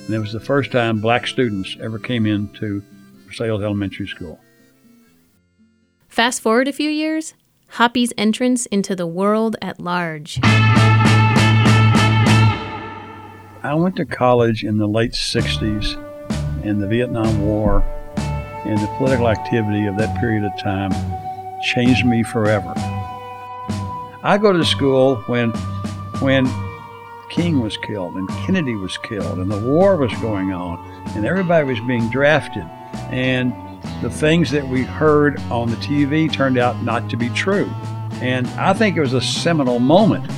And 0.08 0.16
it 0.16 0.20
was 0.20 0.32
the 0.32 0.40
first 0.40 0.72
time 0.72 1.00
black 1.00 1.26
students 1.26 1.76
ever 1.82 1.98
came 1.98 2.24
into 2.24 2.82
Versailles 3.26 3.50
Elementary 3.62 4.08
School. 4.08 4.40
Fast 6.08 6.40
forward 6.40 6.66
a 6.66 6.72
few 6.72 6.88
years, 6.88 7.34
Hoppy's 7.72 8.14
entrance 8.16 8.64
into 8.66 8.96
the 8.96 9.06
world 9.06 9.56
at 9.60 9.78
large. 9.78 10.40
I 13.62 13.74
went 13.74 13.96
to 13.96 14.06
college 14.06 14.64
in 14.64 14.78
the 14.78 14.88
late 14.88 15.12
60s, 15.12 16.02
and 16.64 16.82
the 16.82 16.86
Vietnam 16.86 17.42
War 17.42 17.82
and 18.64 18.78
the 18.78 18.86
political 18.96 19.28
activity 19.28 19.84
of 19.84 19.98
that 19.98 20.18
period 20.20 20.42
of 20.42 20.58
time 20.58 20.90
changed 21.62 22.06
me 22.06 22.22
forever. 22.22 22.72
I 24.22 24.38
go 24.40 24.54
to 24.54 24.64
school 24.64 25.16
when, 25.26 25.50
when 26.20 26.46
King 27.28 27.60
was 27.60 27.76
killed 27.76 28.14
and 28.14 28.28
Kennedy 28.28 28.74
was 28.74 28.96
killed 28.98 29.38
and 29.38 29.50
the 29.50 29.58
war 29.58 29.96
was 29.96 30.12
going 30.20 30.52
on 30.52 30.78
and 31.14 31.26
everybody 31.26 31.66
was 31.66 31.80
being 31.80 32.08
drafted 32.10 32.64
and 33.10 33.52
the 34.02 34.10
things 34.10 34.50
that 34.50 34.66
we 34.66 34.82
heard 34.82 35.40
on 35.50 35.70
the 35.70 35.76
TV 35.76 36.32
turned 36.32 36.58
out 36.58 36.82
not 36.82 37.08
to 37.10 37.16
be 37.16 37.28
true. 37.30 37.70
And 38.20 38.46
I 38.48 38.72
think 38.72 38.96
it 38.96 39.00
was 39.00 39.14
a 39.14 39.20
seminal 39.20 39.78
moment. 39.78 40.30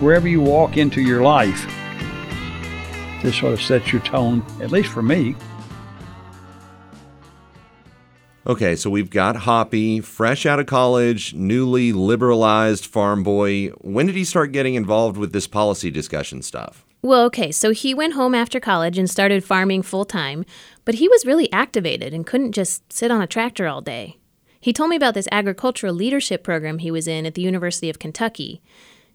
Wherever 0.00 0.28
you 0.28 0.40
walk 0.40 0.76
into 0.76 1.00
your 1.00 1.22
life, 1.22 1.66
this 3.22 3.36
sort 3.36 3.52
of 3.52 3.62
sets 3.62 3.92
your 3.92 4.02
tone, 4.02 4.44
at 4.60 4.70
least 4.70 4.90
for 4.90 5.02
me. 5.02 5.34
Okay, 8.48 8.76
so 8.76 8.88
we've 8.88 9.10
got 9.10 9.36
Hoppy, 9.36 10.00
fresh 10.00 10.46
out 10.46 10.58
of 10.58 10.64
college, 10.64 11.34
newly 11.34 11.92
liberalized 11.92 12.86
farm 12.86 13.22
boy. 13.22 13.66
When 13.82 14.06
did 14.06 14.14
he 14.14 14.24
start 14.24 14.52
getting 14.52 14.74
involved 14.74 15.18
with 15.18 15.34
this 15.34 15.46
policy 15.46 15.90
discussion 15.90 16.40
stuff? 16.40 16.86
Well, 17.02 17.26
okay, 17.26 17.52
so 17.52 17.72
he 17.72 17.92
went 17.92 18.14
home 18.14 18.34
after 18.34 18.58
college 18.58 18.96
and 18.96 19.08
started 19.08 19.44
farming 19.44 19.82
full 19.82 20.06
time, 20.06 20.46
but 20.86 20.94
he 20.94 21.08
was 21.08 21.26
really 21.26 21.52
activated 21.52 22.14
and 22.14 22.26
couldn't 22.26 22.52
just 22.52 22.90
sit 22.90 23.10
on 23.10 23.20
a 23.20 23.26
tractor 23.26 23.68
all 23.68 23.82
day. 23.82 24.16
He 24.58 24.72
told 24.72 24.88
me 24.88 24.96
about 24.96 25.12
this 25.12 25.28
agricultural 25.30 25.92
leadership 25.92 26.42
program 26.42 26.78
he 26.78 26.90
was 26.90 27.06
in 27.06 27.26
at 27.26 27.34
the 27.34 27.42
University 27.42 27.90
of 27.90 27.98
Kentucky. 27.98 28.62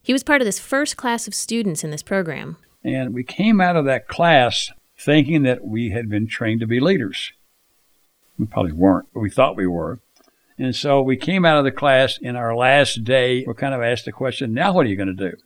He 0.03 0.13
was 0.13 0.23
part 0.23 0.41
of 0.41 0.45
this 0.45 0.59
first 0.59 0.95
class 0.95 1.27
of 1.27 1.33
students 1.33 1.83
in 1.83 1.89
this 1.89 2.03
program. 2.03 2.57
And 2.83 3.15
we 3.15 3.23
came 3.23 3.59
out 3.59 3.77
of 3.77 3.85
that 3.85 4.07
class 4.07 4.69
thinking 4.99 5.41
that 5.41 5.65
we 5.65 5.89
had 5.89 6.07
been 6.07 6.27
trained 6.27 6.59
to 6.59 6.67
be 6.67 6.79
leaders. 6.79 7.33
We 8.37 8.45
probably 8.45 8.71
weren't, 8.71 9.07
but 9.13 9.19
we 9.19 9.29
thought 9.29 9.55
we 9.55 9.67
were. 9.67 9.99
And 10.57 10.75
so 10.75 11.01
we 11.01 11.17
came 11.17 11.45
out 11.45 11.57
of 11.57 11.63
the 11.63 11.71
class 11.71 12.17
in 12.17 12.35
our 12.35 12.55
last 12.55 13.03
day. 13.03 13.43
We're 13.45 13.53
kind 13.53 13.73
of 13.73 13.81
asked 13.81 14.05
the 14.05 14.11
question 14.11 14.53
now, 14.53 14.73
what 14.73 14.85
are 14.85 14.89
you 14.89 14.95
going 14.95 15.15
to 15.15 15.31
do? 15.31 15.37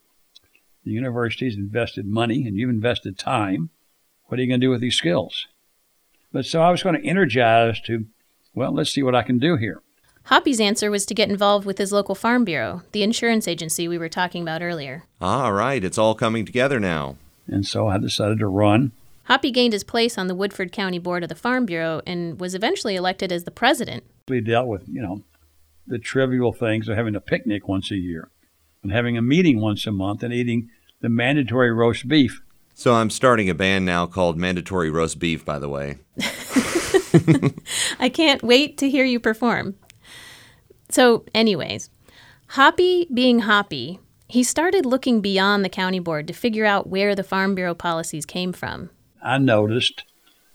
The 0.84 0.92
university's 0.92 1.56
invested 1.56 2.06
money 2.06 2.46
and 2.48 2.56
you've 2.56 2.70
invested 2.70 3.18
time. 3.18 3.70
What 4.26 4.40
are 4.40 4.42
you 4.42 4.48
going 4.48 4.60
to 4.60 4.66
do 4.66 4.72
with 4.72 4.82
these 4.82 4.96
skills? 4.96 5.48
But 6.32 6.46
so 6.46 6.62
I 6.62 6.72
was 6.72 6.84
going 6.84 6.96
to 6.96 7.08
energize 7.08 7.80
to, 7.82 8.06
well, 8.54 8.74
let's 8.74 8.92
see 8.92 9.04
what 9.04 9.16
I 9.16 9.24
can 9.24 9.40
do 9.40 9.56
here. 9.56 9.82
Hoppy's 10.26 10.60
answer 10.60 10.92
was 10.92 11.06
to 11.06 11.14
get 11.14 11.30
involved 11.30 11.66
with 11.66 11.78
his 11.78 11.94
local 11.94 12.14
farm 12.14 12.44
bureau, 12.44 12.84
the 12.92 13.02
insurance 13.02 13.48
agency 13.48 13.88
we 13.88 13.98
were 13.98 14.10
talking 14.10 14.42
about 14.42 14.62
earlier. 14.62 15.06
All 15.22 15.54
right, 15.54 15.82
it's 15.82 15.98
all 15.98 16.16
coming 16.16 16.46
together 16.46 16.82
now. 16.82 17.16
And 17.48 17.66
so 17.66 17.88
I 17.88 17.98
decided 17.98 18.40
to 18.40 18.48
run. 18.48 18.92
Hoppy 19.28 19.52
gained 19.52 19.74
his 19.74 19.84
place 19.84 20.18
on 20.18 20.28
the 20.28 20.36
Woodford 20.36 20.72
County 20.72 21.00
Board 21.00 21.22
of 21.22 21.28
the 21.28 21.36
Farm 21.36 21.66
Bureau 21.66 22.02
and 22.08 22.40
was 22.40 22.56
eventually 22.56 22.96
elected 22.96 23.30
as 23.30 23.44
the 23.44 23.52
president. 23.52 24.06
We 24.30 24.40
dealt 24.40 24.68
with, 24.68 24.88
you 24.88 25.02
know, 25.02 25.24
the 25.86 26.00
trivial 26.00 26.54
things 26.54 26.88
of 26.88 26.96
having 26.96 27.14
a 27.14 27.20
picnic 27.20 27.68
once 27.68 27.92
a 27.92 27.98
year 27.98 28.30
and 28.82 28.92
having 28.94 29.18
a 29.18 29.22
meeting 29.22 29.60
once 29.60 29.86
a 29.86 29.92
month 29.92 30.24
and 30.24 30.34
eating 30.34 30.70
the 31.02 31.10
mandatory 31.10 31.74
roast 31.74 32.08
beef. 32.08 32.42
So 32.74 32.94
I'm 32.94 33.10
starting 33.10 33.50
a 33.50 33.54
band 33.54 33.86
now 33.86 34.06
called 34.06 34.38
Mandatory 34.38 34.90
Roast 34.90 35.20
Beef, 35.20 35.44
by 35.44 35.60
the 35.60 35.68
way. 35.68 35.98
I 38.00 38.08
can't 38.08 38.44
wait 38.44 38.78
to 38.78 38.90
hear 38.90 39.04
you 39.04 39.20
perform. 39.20 39.76
So, 40.90 41.26
anyways, 41.36 41.90
Hoppy 42.50 43.08
being 43.14 43.40
Hoppy, 43.40 44.00
he 44.30 44.42
started 44.42 44.86
looking 44.86 45.20
beyond 45.20 45.66
the 45.66 45.70
county 45.70 46.00
board 46.00 46.28
to 46.28 46.34
figure 46.34 46.66
out 46.66 46.88
where 46.88 47.14
the 47.14 47.24
Farm 47.24 47.56
Bureau 47.56 47.74
policies 47.74 48.26
came 48.26 48.54
from. 48.54 48.90
I 49.22 49.38
noticed 49.38 50.04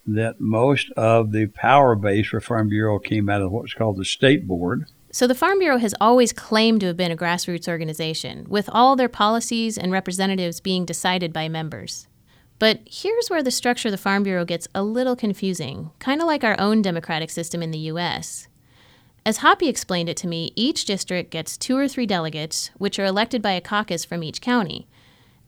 that 0.07 0.40
most 0.40 0.90
of 0.92 1.33
the 1.33 1.47
power 1.47 1.95
base 1.95 2.28
for 2.28 2.40
Farm 2.40 2.69
Bureau 2.69 2.99
came 2.99 3.28
out 3.28 3.42
of 3.42 3.52
what's 3.52 3.75
called 3.75 3.97
the 3.97 4.04
state 4.04 4.47
board. 4.49 4.87
So, 5.12 5.26
the 5.26 5.35
Farm 5.35 5.59
Bureau 5.59 5.76
has 5.76 5.95
always 6.00 6.33
claimed 6.33 6.81
to 6.81 6.87
have 6.87 6.97
been 6.97 7.12
a 7.12 7.16
grassroots 7.16 7.69
organization, 7.69 8.47
with 8.49 8.71
all 8.73 8.97
their 8.97 9.11
policies 9.11 9.76
and 9.76 9.92
representatives 9.92 10.59
being 10.59 10.87
decided 10.87 11.33
by 11.33 11.49
members. 11.49 12.09
But 12.59 12.81
here's 12.87 13.28
where 13.28 13.42
the 13.42 13.50
structure 13.50 13.88
of 13.88 13.92
the 13.92 13.99
Farm 13.99 14.23
Bureau 14.23 14.45
gets 14.45 14.69
a 14.75 14.83
little 14.83 15.16
confusing, 15.16 15.90
kind 15.99 16.21
of 16.21 16.26
like 16.26 16.45
our 16.45 16.59
own 16.59 16.81
democratic 16.81 17.28
system 17.28 17.62
in 17.62 17.73
the 17.73 17.78
U.S. 17.78 18.49
As 19.26 19.38
Hoppy 19.38 19.69
explained 19.69 20.09
it 20.09 20.16
to 20.19 20.26
me, 20.26 20.52
each 20.57 20.85
district 20.85 21.31
gets 21.31 21.57
two 21.57 21.76
or 21.76 21.88
three 21.88 22.07
delegates, 22.07 22.71
which 22.78 22.99
are 22.99 23.04
elected 23.04 23.42
by 23.42 23.52
a 23.52 23.61
caucus 23.61 24.04
from 24.04 24.23
each 24.23 24.40
county. 24.40 24.88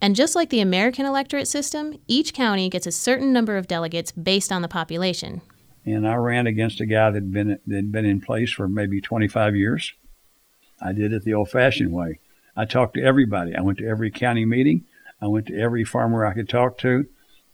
And 0.05 0.15
just 0.15 0.37
like 0.37 0.51
the 0.51 0.61
American 0.61 1.07
electorate 1.07 1.49
system, 1.49 1.99
each 2.07 2.35
county 2.35 2.69
gets 2.69 2.87
a 2.87 2.93
certain 2.93 3.33
number 3.33 3.57
of 3.57 3.67
delegates 3.67 4.13
based 4.13 4.53
on 4.53 4.61
the 4.61 4.69
population. 4.69 5.41
And 5.87 6.07
I 6.07 6.17
ran 6.17 6.47
against 6.47 6.79
a 6.83 6.85
guy 6.85 7.09
that 7.09 7.15
had 7.15 7.33
been, 7.33 7.59
that 7.67 7.75
had 7.75 7.91
been 7.91 8.05
in 8.05 8.21
place 8.21 8.53
for 8.53 8.69
maybe 8.69 9.01
25 9.01 9.57
years. 9.57 9.95
I 10.79 10.93
did 10.93 11.15
it 11.15 11.25
the 11.25 11.33
old 11.33 11.49
fashioned 11.49 11.91
way. 11.91 12.19
I 12.55 12.67
talked 12.67 12.97
to 12.97 13.03
everybody. 13.03 13.57
I 13.57 13.63
went 13.63 13.79
to 13.79 13.89
every 13.89 14.11
county 14.11 14.45
meeting. 14.45 14.85
I 15.23 15.29
went 15.29 15.47
to 15.47 15.59
every 15.59 15.85
farmer 15.85 16.27
I 16.27 16.35
could 16.35 16.51
talk 16.51 16.77
to. 16.81 17.07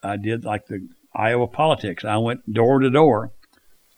I 0.02 0.16
did 0.16 0.44
like 0.44 0.66
the 0.66 0.88
Iowa 1.14 1.46
politics. 1.46 2.04
I 2.04 2.16
went 2.16 2.52
door 2.52 2.80
to 2.80 2.90
door. 2.90 3.30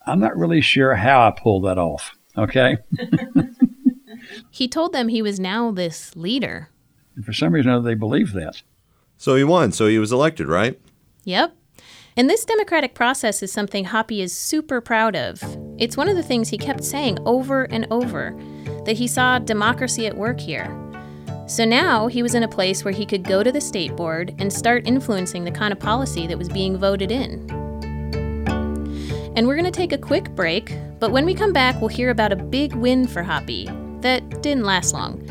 I'm 0.06 0.20
not 0.20 0.36
really 0.36 0.60
sure 0.60 0.94
how 0.94 1.26
I 1.26 1.30
pulled 1.30 1.64
that 1.64 1.78
off. 1.78 2.14
Okay. 2.36 2.76
He 4.50 4.68
told 4.68 4.92
them 4.92 5.08
he 5.08 5.22
was 5.22 5.40
now 5.40 5.70
this 5.70 6.14
leader. 6.16 6.68
And 7.16 7.24
for 7.24 7.32
some 7.32 7.52
reason 7.52 7.70
or 7.70 7.76
other, 7.76 7.88
they 7.88 7.94
believe 7.94 8.32
that. 8.32 8.62
So 9.16 9.36
he 9.36 9.44
won, 9.44 9.72
so 9.72 9.86
he 9.86 9.98
was 9.98 10.12
elected, 10.12 10.48
right? 10.48 10.80
Yep. 11.24 11.56
And 12.16 12.28
this 12.28 12.44
democratic 12.44 12.94
process 12.94 13.42
is 13.42 13.50
something 13.50 13.86
Hoppy 13.86 14.20
is 14.20 14.36
super 14.36 14.80
proud 14.80 15.16
of. 15.16 15.42
It's 15.78 15.96
one 15.96 16.08
of 16.08 16.16
the 16.16 16.22
things 16.22 16.48
he 16.48 16.58
kept 16.58 16.84
saying 16.84 17.18
over 17.24 17.64
and 17.64 17.86
over 17.90 18.38
that 18.84 18.96
he 18.96 19.06
saw 19.06 19.38
democracy 19.38 20.06
at 20.06 20.16
work 20.16 20.38
here. 20.38 20.76
So 21.46 21.64
now 21.64 22.06
he 22.06 22.22
was 22.22 22.34
in 22.34 22.42
a 22.42 22.48
place 22.48 22.84
where 22.84 22.92
he 22.92 23.06
could 23.06 23.24
go 23.24 23.42
to 23.42 23.50
the 23.50 23.60
state 23.60 23.96
board 23.96 24.34
and 24.38 24.52
start 24.52 24.86
influencing 24.86 25.44
the 25.44 25.50
kind 25.50 25.72
of 25.72 25.78
policy 25.78 26.26
that 26.26 26.38
was 26.38 26.48
being 26.48 26.76
voted 26.76 27.10
in. 27.10 27.50
And 29.34 29.46
we're 29.46 29.56
going 29.56 29.64
to 29.64 29.70
take 29.70 29.92
a 29.92 29.98
quick 29.98 30.30
break, 30.30 30.76
but 30.98 31.12
when 31.12 31.24
we 31.24 31.34
come 31.34 31.52
back, 31.52 31.80
we'll 31.80 31.88
hear 31.88 32.10
about 32.10 32.32
a 32.32 32.36
big 32.36 32.74
win 32.74 33.06
for 33.06 33.22
Hoppy 33.22 33.68
that 34.00 34.42
didn't 34.42 34.64
last 34.64 34.92
long, 34.92 35.26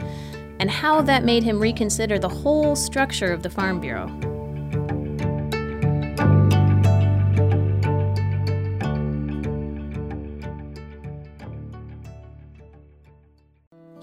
and 0.62 0.70
how 0.70 1.02
that 1.02 1.26
made 1.26 1.42
him 1.42 1.60
reconsider 1.60 2.20
the 2.20 2.30
whole 2.30 2.76
structure 2.76 3.34
of 3.34 3.42
the 3.42 3.50
Farm 3.50 3.82
Bureau. 3.82 4.08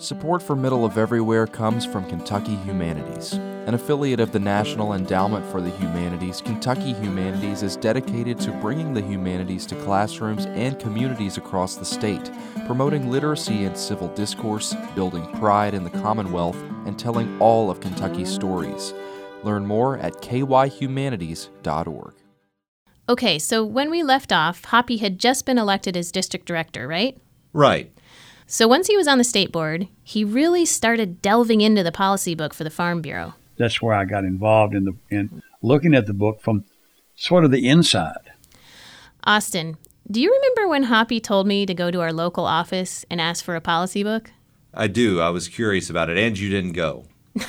Support 0.09 0.43
for 0.43 0.57
Middle 0.57 0.87
of 0.87 0.97
Everywhere 0.97 1.47
comes 1.47 1.85
from 1.85 2.09
Kentucky 2.09 2.57
Humanities. 2.65 3.35
An 3.35 3.75
affiliate 3.75 4.21
of 4.21 4.33
the 4.33 4.39
National 4.39 4.95
Endowment 4.95 5.45
for 5.45 5.61
the 5.61 5.69
Humanities, 5.69 6.41
Kentucky 6.41 6.95
Humanities 6.95 7.63
is 7.63 7.77
dedicated 7.77 8.41
to 8.41 8.51
bringing 8.53 8.95
the 8.95 9.03
humanities 9.03 9.67
to 9.67 9.75
classrooms 9.83 10.47
and 10.47 10.79
communities 10.79 11.37
across 11.37 11.77
the 11.77 11.85
state, 11.85 12.31
promoting 12.65 13.11
literacy 13.11 13.65
and 13.65 13.77
civil 13.77 14.09
discourse, 14.15 14.75
building 14.95 15.31
pride 15.35 15.75
in 15.75 15.85
the 15.85 15.91
Commonwealth, 15.91 16.57
and 16.87 16.99
telling 16.99 17.39
all 17.39 17.71
of 17.71 17.83
Kentucky's 17.83 18.33
stories. 18.33 18.95
Learn 19.43 19.67
more 19.67 19.99
at 19.99 20.23
kyhumanities.org. 20.23 22.15
Okay, 23.11 23.39
so 23.39 23.63
when 23.63 23.91
we 23.91 24.03
left 24.03 24.33
off, 24.33 24.65
Hoppy 24.65 24.97
had 24.97 25.19
just 25.19 25.45
been 25.45 25.59
elected 25.59 25.99
as 25.99 26.11
district 26.11 26.47
director, 26.47 26.89
right? 26.89 27.21
Right. 27.53 27.93
So 28.51 28.67
once 28.67 28.87
he 28.87 28.97
was 28.97 29.07
on 29.07 29.19
the 29.19 29.25
state 29.25 29.53
board, 29.53 29.89
he 30.03 30.25
really 30.25 30.65
started 30.65 31.21
delving 31.21 31.61
into 31.61 31.83
the 31.83 31.93
policy 31.93 32.35
book 32.35 32.55
for 32.55 32.65
the 32.65 32.71
Farm 32.71 33.03
Bureau. 33.03 33.35
That's 33.59 33.83
where 33.83 33.95
I 33.95 34.07
got 34.07 34.25
involved 34.25 34.75
in 34.75 34.87
the 34.87 34.95
in 35.11 35.43
looking 35.61 35.95
at 35.95 36.07
the 36.07 36.15
book 36.15 36.41
from 36.41 36.65
sort 37.15 37.45
of 37.45 37.51
the 37.51 37.69
inside. 37.69 38.33
Austin, 39.25 39.77
do 40.11 40.19
you 40.19 40.33
remember 40.33 40.67
when 40.67 40.85
Hoppy 40.85 41.21
told 41.21 41.47
me 41.47 41.67
to 41.67 41.75
go 41.75 41.91
to 41.91 42.01
our 42.01 42.11
local 42.11 42.47
office 42.47 43.05
and 43.11 43.21
ask 43.21 43.45
for 43.45 43.55
a 43.55 43.61
policy 43.61 44.03
book? 44.03 44.31
I 44.73 44.87
do. 44.87 45.21
I 45.21 45.29
was 45.29 45.47
curious 45.47 45.91
about 45.91 46.09
it, 46.09 46.17
and 46.17 46.39
you 46.39 46.49
didn't 46.49 46.73
go. 46.73 47.05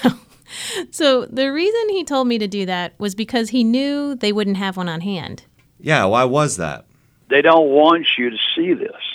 So 0.91 1.25
the 1.25 1.51
reason 1.51 1.89
he 1.89 2.03
told 2.03 2.27
me 2.27 2.39
to 2.39 2.47
do 2.47 2.65
that 2.65 2.93
was 2.97 3.13
because 3.13 3.49
he 3.49 3.63
knew 3.63 4.15
they 4.15 4.31
wouldn't 4.31 4.57
have 4.57 4.77
one 4.77 4.89
on 4.89 5.01
hand. 5.01 5.43
Yeah, 5.79 6.05
why 6.05 6.23
was 6.23 6.57
that? 6.57 6.85
They 7.29 7.43
don't 7.43 7.69
want 7.69 8.07
you 8.17 8.31
to 8.31 8.37
see 8.55 8.73
this 8.73 9.08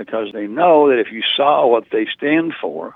because 0.00 0.32
they 0.32 0.46
know 0.46 0.88
that 0.88 0.98
if 0.98 1.12
you 1.12 1.22
saw 1.36 1.66
what 1.66 1.84
they 1.92 2.06
stand 2.06 2.54
for, 2.58 2.94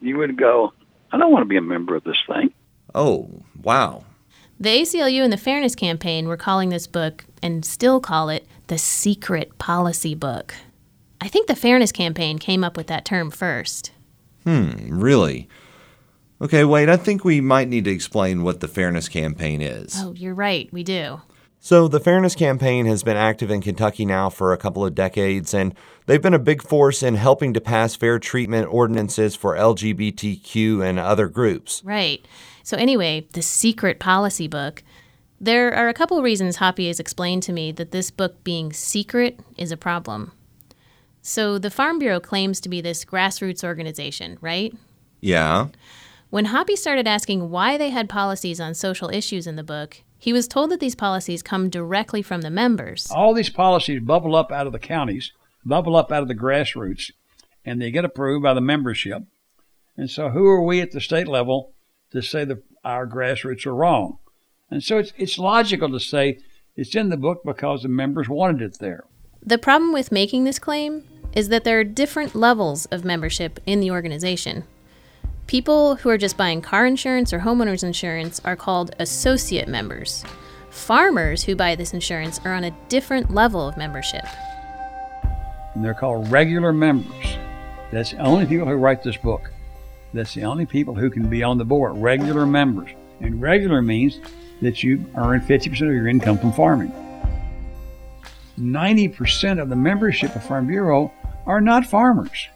you 0.00 0.16
would 0.18 0.36
go, 0.36 0.72
I 1.10 1.18
don't 1.18 1.32
want 1.32 1.42
to 1.42 1.48
be 1.48 1.56
a 1.56 1.60
member 1.60 1.96
of 1.96 2.04
this 2.04 2.22
thing. 2.28 2.52
Oh, 2.94 3.28
wow. 3.60 4.04
The 4.60 4.68
ACLU 4.68 5.24
and 5.24 5.32
the 5.32 5.36
Fairness 5.36 5.74
Campaign 5.74 6.28
were 6.28 6.36
calling 6.36 6.68
this 6.68 6.86
book, 6.86 7.24
and 7.42 7.64
still 7.64 7.98
call 7.98 8.28
it, 8.28 8.46
the 8.68 8.78
secret 8.78 9.58
policy 9.58 10.14
book. 10.14 10.54
I 11.20 11.26
think 11.26 11.48
the 11.48 11.56
Fairness 11.56 11.90
Campaign 11.90 12.38
came 12.38 12.62
up 12.62 12.76
with 12.76 12.86
that 12.86 13.04
term 13.04 13.32
first. 13.32 13.90
Hmm, 14.44 15.00
really? 15.00 15.48
Okay, 16.40 16.64
wait, 16.64 16.88
I 16.88 16.96
think 16.96 17.24
we 17.24 17.40
might 17.40 17.66
need 17.66 17.84
to 17.86 17.90
explain 17.90 18.44
what 18.44 18.60
the 18.60 18.68
Fairness 18.68 19.08
Campaign 19.08 19.60
is. 19.60 19.96
Oh, 19.98 20.12
you're 20.12 20.34
right, 20.34 20.72
we 20.72 20.84
do. 20.84 21.20
So, 21.64 21.86
the 21.86 22.00
Fairness 22.00 22.34
Campaign 22.34 22.86
has 22.86 23.04
been 23.04 23.16
active 23.16 23.48
in 23.48 23.60
Kentucky 23.60 24.04
now 24.04 24.28
for 24.30 24.52
a 24.52 24.56
couple 24.56 24.84
of 24.84 24.96
decades, 24.96 25.54
and 25.54 25.76
they've 26.06 26.20
been 26.20 26.34
a 26.34 26.40
big 26.40 26.60
force 26.60 27.04
in 27.04 27.14
helping 27.14 27.54
to 27.54 27.60
pass 27.60 27.94
fair 27.94 28.18
treatment 28.18 28.66
ordinances 28.68 29.36
for 29.36 29.54
LGBTQ 29.54 30.84
and 30.84 30.98
other 30.98 31.28
groups. 31.28 31.80
Right. 31.84 32.26
So, 32.64 32.76
anyway, 32.76 33.28
the 33.34 33.42
secret 33.42 34.00
policy 34.00 34.48
book. 34.48 34.82
There 35.40 35.72
are 35.72 35.88
a 35.88 35.94
couple 35.94 36.20
reasons 36.20 36.56
Hoppy 36.56 36.88
has 36.88 36.98
explained 36.98 37.44
to 37.44 37.52
me 37.52 37.70
that 37.70 37.92
this 37.92 38.10
book 38.10 38.42
being 38.42 38.72
secret 38.72 39.38
is 39.56 39.70
a 39.70 39.76
problem. 39.76 40.32
So, 41.20 41.58
the 41.58 41.70
Farm 41.70 42.00
Bureau 42.00 42.18
claims 42.18 42.60
to 42.62 42.68
be 42.68 42.80
this 42.80 43.04
grassroots 43.04 43.62
organization, 43.62 44.36
right? 44.40 44.74
Yeah. 45.20 45.68
When 46.28 46.46
Hoppy 46.46 46.74
started 46.74 47.06
asking 47.06 47.50
why 47.50 47.78
they 47.78 47.90
had 47.90 48.08
policies 48.08 48.60
on 48.60 48.74
social 48.74 49.10
issues 49.10 49.46
in 49.46 49.54
the 49.54 49.62
book, 49.62 50.02
he 50.22 50.32
was 50.32 50.46
told 50.46 50.70
that 50.70 50.78
these 50.78 50.94
policies 50.94 51.42
come 51.42 51.68
directly 51.68 52.22
from 52.22 52.42
the 52.42 52.50
members. 52.50 53.10
All 53.10 53.34
these 53.34 53.50
policies 53.50 53.98
bubble 53.98 54.36
up 54.36 54.52
out 54.52 54.68
of 54.68 54.72
the 54.72 54.78
counties, 54.78 55.32
bubble 55.64 55.96
up 55.96 56.12
out 56.12 56.22
of 56.22 56.28
the 56.28 56.34
grassroots, 56.36 57.10
and 57.64 57.82
they 57.82 57.90
get 57.90 58.04
approved 58.04 58.44
by 58.44 58.54
the 58.54 58.60
membership. 58.60 59.24
And 59.96 60.08
so, 60.08 60.28
who 60.28 60.46
are 60.46 60.62
we 60.62 60.80
at 60.80 60.92
the 60.92 61.00
state 61.00 61.26
level 61.26 61.72
to 62.12 62.22
say 62.22 62.44
that 62.44 62.62
our 62.84 63.04
grassroots 63.04 63.66
are 63.66 63.74
wrong? 63.74 64.18
And 64.70 64.80
so, 64.80 64.98
it's, 64.98 65.12
it's 65.16 65.38
logical 65.38 65.90
to 65.90 65.98
say 65.98 66.38
it's 66.76 66.94
in 66.94 67.08
the 67.08 67.16
book 67.16 67.42
because 67.44 67.82
the 67.82 67.88
members 67.88 68.28
wanted 68.28 68.62
it 68.62 68.78
there. 68.78 69.02
The 69.44 69.58
problem 69.58 69.92
with 69.92 70.12
making 70.12 70.44
this 70.44 70.60
claim 70.60 71.02
is 71.32 71.48
that 71.48 71.64
there 71.64 71.80
are 71.80 71.84
different 71.84 72.36
levels 72.36 72.86
of 72.92 73.04
membership 73.04 73.58
in 73.66 73.80
the 73.80 73.90
organization. 73.90 74.68
People 75.46 75.96
who 75.96 76.08
are 76.08 76.18
just 76.18 76.36
buying 76.36 76.62
car 76.62 76.86
insurance 76.86 77.32
or 77.32 77.40
homeowners 77.40 77.84
insurance 77.84 78.40
are 78.44 78.56
called 78.56 78.94
associate 78.98 79.68
members. 79.68 80.24
Farmers 80.70 81.44
who 81.44 81.54
buy 81.54 81.74
this 81.74 81.92
insurance 81.92 82.40
are 82.44 82.54
on 82.54 82.64
a 82.64 82.70
different 82.88 83.30
level 83.30 83.68
of 83.68 83.76
membership. 83.76 84.24
And 85.74 85.84
they're 85.84 85.94
called 85.94 86.30
regular 86.30 86.72
members. 86.72 87.36
That's 87.90 88.12
the 88.12 88.18
only 88.18 88.46
people 88.46 88.66
who 88.66 88.74
write 88.74 89.02
this 89.02 89.16
book. 89.18 89.50
That's 90.14 90.34
the 90.34 90.44
only 90.44 90.64
people 90.64 90.94
who 90.94 91.10
can 91.10 91.28
be 91.28 91.42
on 91.42 91.58
the 91.58 91.64
board, 91.64 91.96
regular 91.96 92.46
members. 92.46 92.90
And 93.20 93.40
regular 93.40 93.82
means 93.82 94.20
that 94.62 94.82
you 94.82 95.04
earn 95.16 95.40
50% 95.40 95.66
of 95.66 95.80
your 95.80 96.08
income 96.08 96.38
from 96.38 96.52
farming. 96.52 96.92
90% 98.58 99.60
of 99.60 99.68
the 99.68 99.76
membership 99.76 100.34
of 100.36 100.44
Farm 100.44 100.66
Bureau 100.66 101.12
are 101.46 101.60
not 101.60 101.84
farmers. 101.84 102.48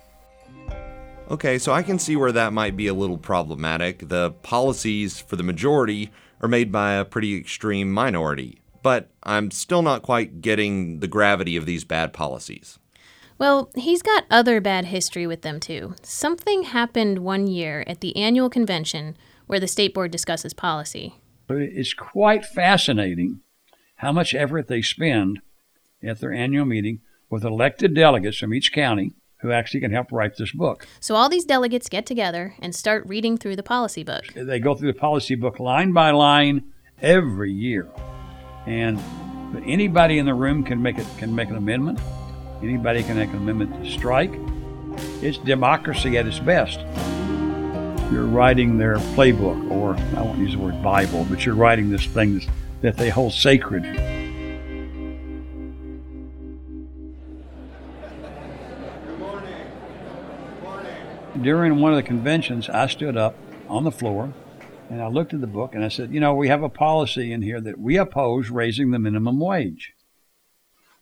Okay, 1.29 1.59
so 1.59 1.73
I 1.73 1.83
can 1.83 1.99
see 1.99 2.15
where 2.15 2.31
that 2.31 2.53
might 2.53 2.77
be 2.77 2.87
a 2.87 2.95
little 2.95 3.19
problematic. 3.19 4.09
The 4.09 4.31
policies 4.43 5.19
for 5.19 5.35
the 5.35 5.43
majority 5.43 6.13
are 6.41 6.49
made 6.49 6.71
by 6.71 6.93
a 6.93 7.05
pretty 7.05 7.37
extreme 7.37 7.91
minority, 7.91 8.61
but 8.83 9.11
I'm 9.25 9.51
still 9.51 9.83
not 9.83 10.03
quite 10.03 10.41
getting 10.41 11.01
the 11.01 11.09
gravity 11.09 11.57
of 11.57 11.67
these 11.67 11.85
bad 11.85 12.13
policies. 12.13 12.79
Well, 13.39 13.71
he's 13.75 14.03
got 14.03 14.25
other 14.31 14.61
bad 14.61 14.87
history 14.87 15.27
with 15.27 15.43
them 15.43 15.59
too. 15.59 15.95
Something 16.03 16.63
happened 16.63 17.19
one 17.19 17.49
year 17.49 17.85
at 17.89 18.01
the 18.01 18.17
annual 18.17 18.49
convention 18.49 19.17
where 19.47 19.61
the 19.61 19.67
state 19.67 19.95
board 19.95 20.13
discusses 20.13 20.55
policy. 20.55 21.17
It's 21.49 21.93
quite 21.93 22.47
fascinating 22.47 23.41
how 23.97 24.13
much 24.13 24.35
effort 24.35 24.69
they 24.69 24.81
spend 24.81 25.41
at 26.03 26.21
their 26.21 26.33
annual 26.33 26.67
meeting 26.67 27.01
with 27.29 27.45
elected 27.45 27.95
delegates 27.95 28.39
from 28.39 28.55
each 28.55 28.73
county 28.73 29.13
who 29.39 29.53
actually 29.53 29.81
can 29.81 29.93
help 29.93 30.11
write 30.13 30.37
this 30.37 30.53
book. 30.53 30.87
So 31.01 31.15
all 31.15 31.29
these 31.29 31.45
delegates 31.45 31.89
get 31.89 32.07
together 32.07 32.55
and 32.61 32.75
start 32.75 33.07
reading 33.07 33.37
through 33.37 33.57
the 33.57 33.63
policy 33.63 34.03
book. 34.03 34.25
They 34.35 34.59
go 34.59 34.75
through 34.75 34.93
the 34.93 34.99
policy 34.99 35.35
book 35.35 35.61
line 35.61 35.93
by 35.93 36.11
line 36.11 36.65
every 37.03 37.53
year. 37.53 37.89
And 38.67 38.99
anybody 39.65 40.19
in 40.19 40.27
the 40.27 40.35
room 40.35 40.65
can 40.65 40.83
make 40.83 40.99
it 40.99 41.07
can 41.19 41.35
make 41.35 41.49
an 41.49 41.57
amendment. 41.57 42.01
Anybody 42.63 43.03
can 43.03 43.17
make 43.17 43.31
an 43.31 43.37
amendment 43.37 43.85
to 43.85 43.91
strike. 43.91 44.33
It's 45.23 45.39
democracy 45.39 46.17
at 46.17 46.27
its 46.27 46.39
best. 46.39 46.81
You're 48.11 48.25
writing 48.25 48.79
their 48.79 48.97
playbook, 48.97 49.71
or 49.71 49.97
I 50.19 50.23
won't 50.23 50.39
use 50.39 50.53
the 50.53 50.59
word 50.59 50.83
Bible, 50.83 51.27
but 51.29 51.45
you're 51.45 51.55
writing 51.55 51.91
this 51.91 52.07
thing 52.07 52.43
that 52.81 52.97
they 52.97 53.11
hold 53.11 53.33
sacred. 53.33 53.85
During 61.43 61.81
one 61.81 61.93
of 61.93 61.97
the 61.97 62.03
conventions, 62.03 62.69
I 62.69 62.87
stood 62.87 63.17
up 63.17 63.37
on 63.69 63.85
the 63.85 63.91
floor 63.91 64.33
and 64.89 65.03
I 65.03 65.09
looked 65.09 65.35
at 65.35 65.41
the 65.41 65.47
book 65.47 65.75
and 65.75 65.85
I 65.85 65.89
said, 65.89 66.13
You 66.13 66.21
know, 66.21 66.35
we 66.35 66.49
have 66.49 66.63
a 66.63 66.69
policy 66.69 67.33
in 67.33 67.43
here 67.43 67.61
that 67.61 67.79
we 67.79 67.97
oppose 67.97 68.51
raising 68.51 68.91
the 68.91 68.99
minimum 68.99 69.41
wage. 69.41 69.93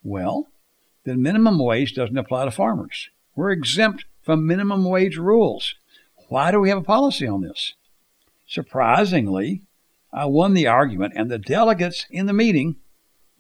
Well, 0.02 0.48
the 1.04 1.14
minimum 1.14 1.58
wage 1.58 1.94
doesn't 1.94 2.16
apply 2.16 2.46
to 2.46 2.50
farmers. 2.50 3.10
We're 3.36 3.50
exempt 3.50 4.04
from 4.22 4.46
minimum 4.46 4.84
wage 4.84 5.16
rules. 5.16 5.74
Why 6.28 6.50
do 6.50 6.60
we 6.60 6.70
have 6.70 6.78
a 6.78 6.82
policy 6.82 7.26
on 7.26 7.42
this? 7.42 7.74
Surprisingly, 8.46 9.62
I 10.12 10.26
won 10.26 10.54
the 10.54 10.66
argument, 10.66 11.14
and 11.16 11.30
the 11.30 11.38
delegates 11.38 12.06
in 12.10 12.26
the 12.26 12.32
meeting 12.32 12.76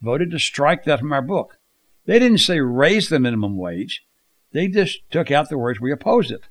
voted 0.02 0.30
to 0.32 0.38
strike 0.38 0.84
that 0.84 1.00
from 1.00 1.12
our 1.12 1.22
book. 1.22 1.58
They 2.04 2.18
didn't 2.18 2.38
say 2.38 2.60
raise 2.60 3.08
the 3.08 3.18
minimum 3.18 3.56
wage, 3.56 4.04
they 4.52 4.68
just 4.68 5.00
took 5.10 5.30
out 5.30 5.48
the 5.48 5.58
words 5.58 5.80
we 5.80 5.92
oppose 5.92 6.30
it. 6.30 6.42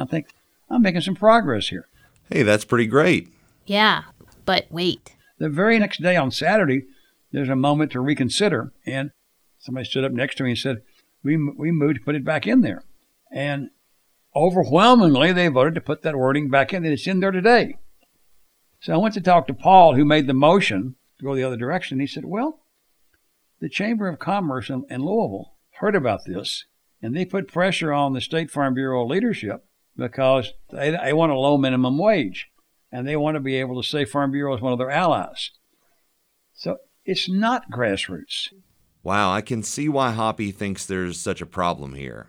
I 0.00 0.06
think 0.06 0.28
I'm 0.68 0.82
making 0.82 1.02
some 1.02 1.14
progress 1.14 1.68
here. 1.68 1.86
Hey, 2.30 2.42
that's 2.42 2.64
pretty 2.64 2.86
great. 2.86 3.28
Yeah, 3.66 4.04
but 4.44 4.66
wait. 4.70 5.14
The 5.38 5.48
very 5.48 5.78
next 5.78 6.02
day 6.02 6.16
on 6.16 6.30
Saturday, 6.30 6.84
there's 7.32 7.48
a 7.48 7.56
moment 7.56 7.92
to 7.92 8.00
reconsider, 8.00 8.72
and 8.86 9.10
somebody 9.58 9.84
stood 9.84 10.04
up 10.04 10.12
next 10.12 10.36
to 10.36 10.44
me 10.44 10.50
and 10.50 10.58
said, 10.58 10.82
"We 11.22 11.36
we 11.36 11.70
moved 11.70 11.96
to 11.96 12.00
put 12.00 12.14
it 12.14 12.24
back 12.24 12.46
in 12.46 12.62
there," 12.62 12.82
and 13.30 13.70
overwhelmingly 14.34 15.32
they 15.32 15.48
voted 15.48 15.74
to 15.74 15.80
put 15.80 16.02
that 16.02 16.16
wording 16.16 16.48
back 16.48 16.72
in, 16.72 16.84
and 16.84 16.92
it's 16.92 17.06
in 17.06 17.20
there 17.20 17.30
today. 17.30 17.76
So 18.80 18.94
I 18.94 18.96
went 18.96 19.14
to 19.14 19.20
talk 19.20 19.46
to 19.46 19.54
Paul, 19.54 19.94
who 19.94 20.04
made 20.04 20.26
the 20.26 20.34
motion 20.34 20.96
to 21.18 21.24
go 21.24 21.34
the 21.34 21.44
other 21.44 21.56
direction. 21.56 22.00
He 22.00 22.06
said, 22.06 22.24
"Well, 22.24 22.60
the 23.60 23.68
Chamber 23.68 24.08
of 24.08 24.18
Commerce 24.18 24.70
in, 24.70 24.84
in 24.88 25.04
Louisville 25.04 25.54
heard 25.80 25.94
about 25.94 26.24
this, 26.26 26.64
and 27.02 27.14
they 27.14 27.24
put 27.24 27.48
pressure 27.48 27.92
on 27.92 28.14
the 28.14 28.20
State 28.20 28.50
Farm 28.50 28.74
Bureau 28.74 29.06
leadership." 29.06 29.64
Because 29.96 30.52
they, 30.70 30.90
they 30.90 31.12
want 31.12 31.32
a 31.32 31.38
low 31.38 31.56
minimum 31.58 31.98
wage 31.98 32.48
and 32.92 33.06
they 33.06 33.16
want 33.16 33.36
to 33.36 33.40
be 33.40 33.56
able 33.56 33.80
to 33.80 33.88
say 33.88 34.04
Farm 34.04 34.32
Bureau 34.32 34.54
is 34.54 34.60
one 34.60 34.72
of 34.72 34.78
their 34.78 34.90
allies. 34.90 35.50
So 36.54 36.78
it's 37.04 37.28
not 37.28 37.70
grassroots. 37.70 38.48
Wow, 39.02 39.32
I 39.32 39.40
can 39.40 39.62
see 39.62 39.88
why 39.88 40.12
Hoppy 40.12 40.50
thinks 40.50 40.84
there's 40.84 41.20
such 41.20 41.40
a 41.40 41.46
problem 41.46 41.94
here. 41.94 42.26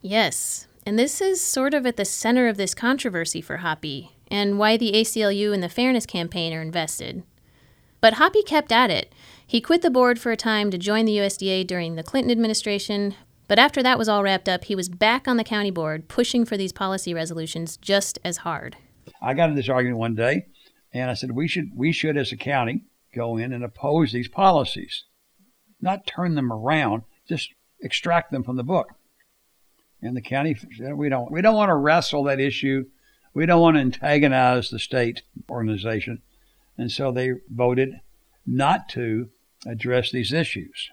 Yes, 0.00 0.66
and 0.84 0.98
this 0.98 1.20
is 1.20 1.40
sort 1.40 1.74
of 1.74 1.86
at 1.86 1.96
the 1.96 2.04
center 2.04 2.48
of 2.48 2.56
this 2.56 2.74
controversy 2.74 3.40
for 3.40 3.58
Hoppy 3.58 4.12
and 4.28 4.58
why 4.58 4.76
the 4.76 4.92
ACLU 4.92 5.52
and 5.52 5.62
the 5.62 5.68
Fairness 5.68 6.06
Campaign 6.06 6.52
are 6.52 6.62
invested. 6.62 7.22
But 8.00 8.14
Hoppy 8.14 8.42
kept 8.42 8.72
at 8.72 8.90
it. 8.90 9.12
He 9.46 9.60
quit 9.60 9.82
the 9.82 9.90
board 9.90 10.18
for 10.18 10.32
a 10.32 10.36
time 10.36 10.70
to 10.70 10.78
join 10.78 11.04
the 11.04 11.16
USDA 11.18 11.66
during 11.66 11.94
the 11.94 12.02
Clinton 12.02 12.30
administration, 12.30 13.14
but 13.48 13.58
after 13.58 13.82
that 13.82 13.98
was 13.98 14.08
all 14.08 14.22
wrapped 14.22 14.48
up, 14.48 14.64
he 14.64 14.74
was 14.74 14.88
back 14.88 15.28
on 15.28 15.36
the 15.36 15.44
county 15.44 15.70
board 15.70 16.08
pushing 16.08 16.44
for 16.44 16.56
these 16.56 16.72
policy 16.72 17.14
resolutions 17.14 17.76
just 17.76 18.18
as 18.24 18.38
hard. 18.38 18.76
I 19.22 19.34
got 19.34 19.50
in 19.50 19.56
this 19.56 19.68
argument 19.68 19.98
one 19.98 20.14
day, 20.14 20.46
and 20.92 21.10
I 21.10 21.14
said 21.14 21.32
we 21.32 21.48
should 21.48 21.70
we 21.74 21.92
should 21.92 22.16
as 22.16 22.32
a 22.32 22.36
county 22.36 22.84
go 23.14 23.36
in 23.36 23.52
and 23.52 23.64
oppose 23.64 24.12
these 24.12 24.28
policies, 24.28 25.04
not 25.80 26.06
turn 26.06 26.34
them 26.34 26.52
around, 26.52 27.02
just 27.28 27.50
extract 27.80 28.32
them 28.32 28.42
from 28.42 28.56
the 28.56 28.64
book. 28.64 28.88
And 30.02 30.16
the 30.16 30.22
county 30.22 30.56
said 30.76 30.94
we 30.94 31.08
don't 31.08 31.30
we 31.30 31.40
don't 31.40 31.56
want 31.56 31.70
to 31.70 31.74
wrestle 31.74 32.24
that 32.24 32.40
issue, 32.40 32.86
we 33.32 33.46
don't 33.46 33.60
want 33.60 33.76
to 33.76 33.80
antagonize 33.80 34.70
the 34.70 34.78
state 34.78 35.22
organization, 35.48 36.22
and 36.76 36.90
so 36.90 37.12
they 37.12 37.32
voted 37.48 38.00
not 38.46 38.88
to 38.90 39.28
address 39.66 40.10
these 40.10 40.32
issues. 40.32 40.90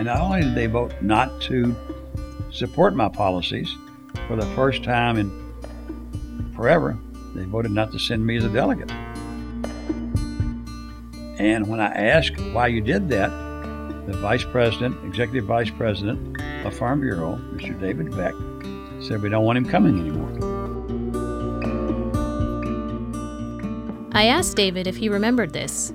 And 0.00 0.06
not 0.06 0.20
only 0.22 0.40
did 0.40 0.54
they 0.54 0.64
vote 0.64 0.94
not 1.02 1.42
to 1.42 1.76
support 2.50 2.96
my 2.96 3.10
policies, 3.10 3.76
for 4.28 4.34
the 4.34 4.46
first 4.56 4.82
time 4.82 5.18
in 5.18 5.30
forever, 6.56 6.96
they 7.34 7.44
voted 7.44 7.70
not 7.72 7.92
to 7.92 7.98
send 7.98 8.24
me 8.24 8.38
as 8.38 8.44
a 8.44 8.48
delegate. 8.48 8.90
And 11.38 11.66
when 11.68 11.80
I 11.80 11.92
asked 11.92 12.40
why 12.54 12.68
you 12.68 12.80
did 12.80 13.10
that, 13.10 13.28
the 14.06 14.16
vice 14.22 14.42
president, 14.42 14.96
executive 15.04 15.44
vice 15.44 15.70
president 15.70 16.40
of 16.64 16.74
Farm 16.74 17.02
Bureau, 17.02 17.38
Mr. 17.52 17.78
David 17.78 18.16
Beck, 18.16 18.32
said 19.06 19.20
we 19.20 19.28
don't 19.28 19.44
want 19.44 19.58
him 19.58 19.68
coming 19.68 20.00
anymore. 20.00 20.30
I 24.12 24.28
asked 24.28 24.56
David 24.56 24.86
if 24.86 24.96
he 24.96 25.10
remembered 25.10 25.52
this. 25.52 25.92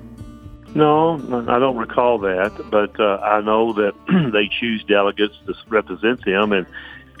No, 0.76 1.14
I 1.48 1.58
don't 1.58 1.78
recall 1.78 2.18
that, 2.18 2.52
but 2.70 3.00
uh, 3.00 3.16
I 3.22 3.40
know 3.40 3.72
that 3.72 3.94
they 4.32 4.46
choose 4.60 4.84
delegates 4.84 5.34
to 5.46 5.54
represent 5.68 6.22
them, 6.26 6.52
and 6.52 6.66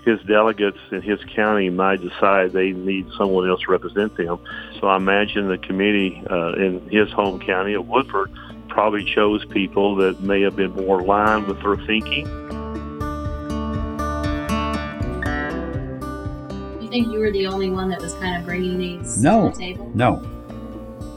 his 0.04 0.20
delegates 0.24 0.76
in 0.92 1.00
his 1.00 1.18
county 1.34 1.70
might 1.70 2.02
decide 2.02 2.52
they 2.52 2.72
need 2.72 3.06
someone 3.16 3.48
else 3.48 3.62
to 3.62 3.70
represent 3.72 4.14
them. 4.18 4.38
So 4.78 4.88
I 4.88 4.96
imagine 4.96 5.48
the 5.48 5.56
committee 5.56 6.22
uh, 6.30 6.52
in 6.52 6.86
his 6.90 7.10
home 7.12 7.40
county 7.40 7.72
of 7.72 7.88
Woodford 7.88 8.30
probably 8.68 9.04
chose 9.04 9.42
people 9.46 9.96
that 9.96 10.20
may 10.20 10.42
have 10.42 10.54
been 10.54 10.72
more 10.72 11.00
aligned 11.00 11.46
with 11.46 11.62
their 11.62 11.76
thinking. 11.86 12.26
You 16.82 16.88
think 16.90 17.10
you 17.10 17.18
were 17.18 17.32
the 17.32 17.46
only 17.46 17.70
one 17.70 17.88
that 17.88 18.02
was 18.02 18.12
kind 18.14 18.36
of 18.36 18.44
bringing 18.44 18.78
these 18.78 19.20
No, 19.22 19.50
to 19.50 19.56
the 19.56 19.64
table? 19.64 19.90
no, 19.94 20.16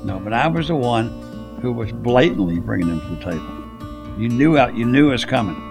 no. 0.06 0.20
But 0.20 0.32
I 0.34 0.48
was 0.48 0.70
the 0.70 0.76
one 0.76 1.10
who 1.62 1.72
was 1.72 1.92
blatantly 1.92 2.60
bringing 2.60 2.88
them 2.88 3.02
to 3.02 3.08
the 3.16 3.32
table. 3.32 4.20
You 4.20 4.30
knew 4.30 4.58
out. 4.58 4.76
You 4.76 4.86
knew 4.86 5.10
it 5.10 5.12
was 5.12 5.26
coming. 5.26 5.66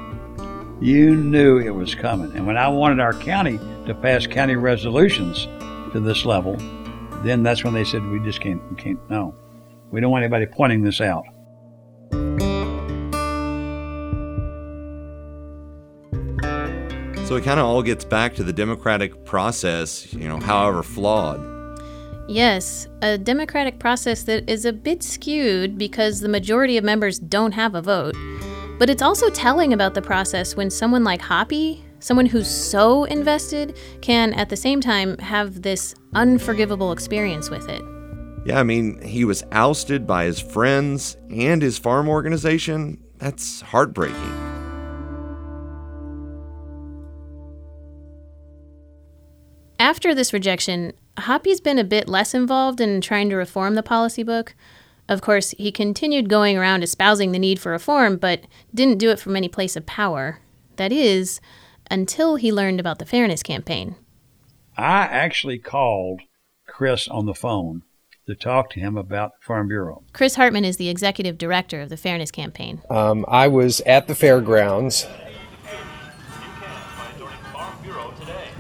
You 0.81 1.17
knew 1.17 1.59
it 1.59 1.71
was 1.71 1.95
coming. 1.95 2.33
And 2.37 2.47
when 2.47 2.57
I 2.57 2.69
wanted 2.69 3.01
our 3.01 3.13
county 3.13 3.59
to 3.87 3.95
pass 3.95 4.27
county 4.27 4.57
resolutions 4.57 5.47
to 5.93 6.01
this 6.01 6.25
level, 6.25 6.57
then 7.25 7.43
that's 7.43 7.65
when 7.65 7.75
they 7.75 7.85
said 7.85 8.07
we 8.07 8.21
just 8.21 8.41
can't. 8.41 8.63
We 8.71 8.77
can't. 8.77 8.99
No, 9.11 9.35
we 9.91 10.01
don't 10.01 10.11
want 10.11 10.23
anybody 10.25 10.47
pointing 10.47 10.83
this 10.83 11.01
out. 11.01 11.25
So 17.27 17.37
it 17.37 17.45
kind 17.45 17.61
of 17.61 17.67
all 17.67 17.83
gets 17.83 18.07
back 18.07 18.35
to 18.37 18.43
the 18.43 18.55
democratic 18.55 19.27
process, 19.27 20.11
you 20.15 20.29
know, 20.29 20.39
however 20.39 20.83
flawed. 20.83 21.58
Yes, 22.29 22.87
a 23.01 23.17
democratic 23.17 23.79
process 23.79 24.23
that 24.25 24.49
is 24.51 24.67
a 24.67 24.73
bit 24.73 25.03
skewed 25.03 25.79
because 25.79 26.21
the 26.21 26.29
majority 26.29 26.77
of 26.77 26.85
members 26.85 27.19
don't 27.19 27.53
have 27.53 27.75
a 27.75 27.81
vote. 27.81 28.15
But 28.79 28.91
it's 28.91 29.01
also 29.01 29.31
telling 29.31 29.73
about 29.73 29.95
the 29.95 30.03
process 30.03 30.55
when 30.55 30.69
someone 30.69 31.05
like 31.05 31.23
Hoppy, 31.23 31.83
someone 32.01 32.27
who's 32.27 32.49
so 32.49 33.05
invested, 33.05 33.79
can 34.03 34.35
at 34.35 34.51
the 34.51 34.57
same 34.57 34.83
time 34.83 35.17
have 35.19 35.63
this 35.63 35.95
unforgivable 36.15 36.93
experience 36.93 37.49
with 37.49 37.67
it. 37.67 37.83
Yeah, 38.45 38.61
I 38.61 38.63
mean, 38.63 39.01
he 39.01 39.25
was 39.25 39.43
ousted 39.51 40.07
by 40.07 40.25
his 40.25 40.39
friends 40.39 41.17
and 41.31 41.63
his 41.63 41.79
farm 41.79 42.11
organization. 42.11 43.03
That's 43.17 43.63
heartbreaking. 43.63 44.48
After 49.89 50.15
this 50.15 50.35
rejection, 50.35 50.93
Hoppy's 51.17 51.63
been 51.63 51.79
a 51.79 51.83
bit 51.83 52.11
less 52.11 52.35
involved 52.35 52.79
in 52.79 53.01
trying 53.01 53.31
to 53.31 53.37
reform 53.37 53.75
the 53.75 53.83
policy 53.83 54.23
book. 54.23 54.55
Of 55.09 55.23
course, 55.23 55.53
he 55.53 55.73
continued 55.73 56.29
going 56.29 56.59
around 56.59 56.83
espousing 56.83 57.33
the 57.33 57.39
need 57.39 57.59
for 57.59 57.73
reform, 57.73 58.19
but 58.19 58.43
didn't 58.75 58.99
do 58.99 59.09
it 59.09 59.19
from 59.19 59.35
any 59.35 59.49
place 59.49 59.77
of 59.77 59.87
power. 59.87 60.41
That 60.77 60.93
is, 60.93 61.41
until 61.91 62.37
he 62.37 62.53
learned 62.53 62.81
about 62.81 62.99
the 62.99 63.07
Fairness 63.07 63.43
Campaign. 63.43 63.97
I 64.77 65.05
actually 65.05 65.59
called 65.59 66.21
Chris 66.67 67.09
on 67.09 67.25
the 67.25 67.33
phone 67.33 67.81
to 68.27 68.35
talk 68.35 68.69
to 68.73 68.81
him 68.81 68.99
about 68.99 69.41
the 69.41 69.47
Farm 69.47 69.69
Bureau. 69.69 70.05
Chris 70.13 70.35
Hartman 70.35 70.67
is 70.67 70.77
the 70.77 70.91
executive 70.91 71.39
director 71.39 71.81
of 71.81 71.89
the 71.89 71.97
Fairness 71.97 72.31
Campaign. 72.31 72.83
Um, 72.91 73.25
I 73.27 73.49
was 73.49 73.81
at 73.87 74.07
the 74.07 74.15
fairgrounds. 74.15 75.07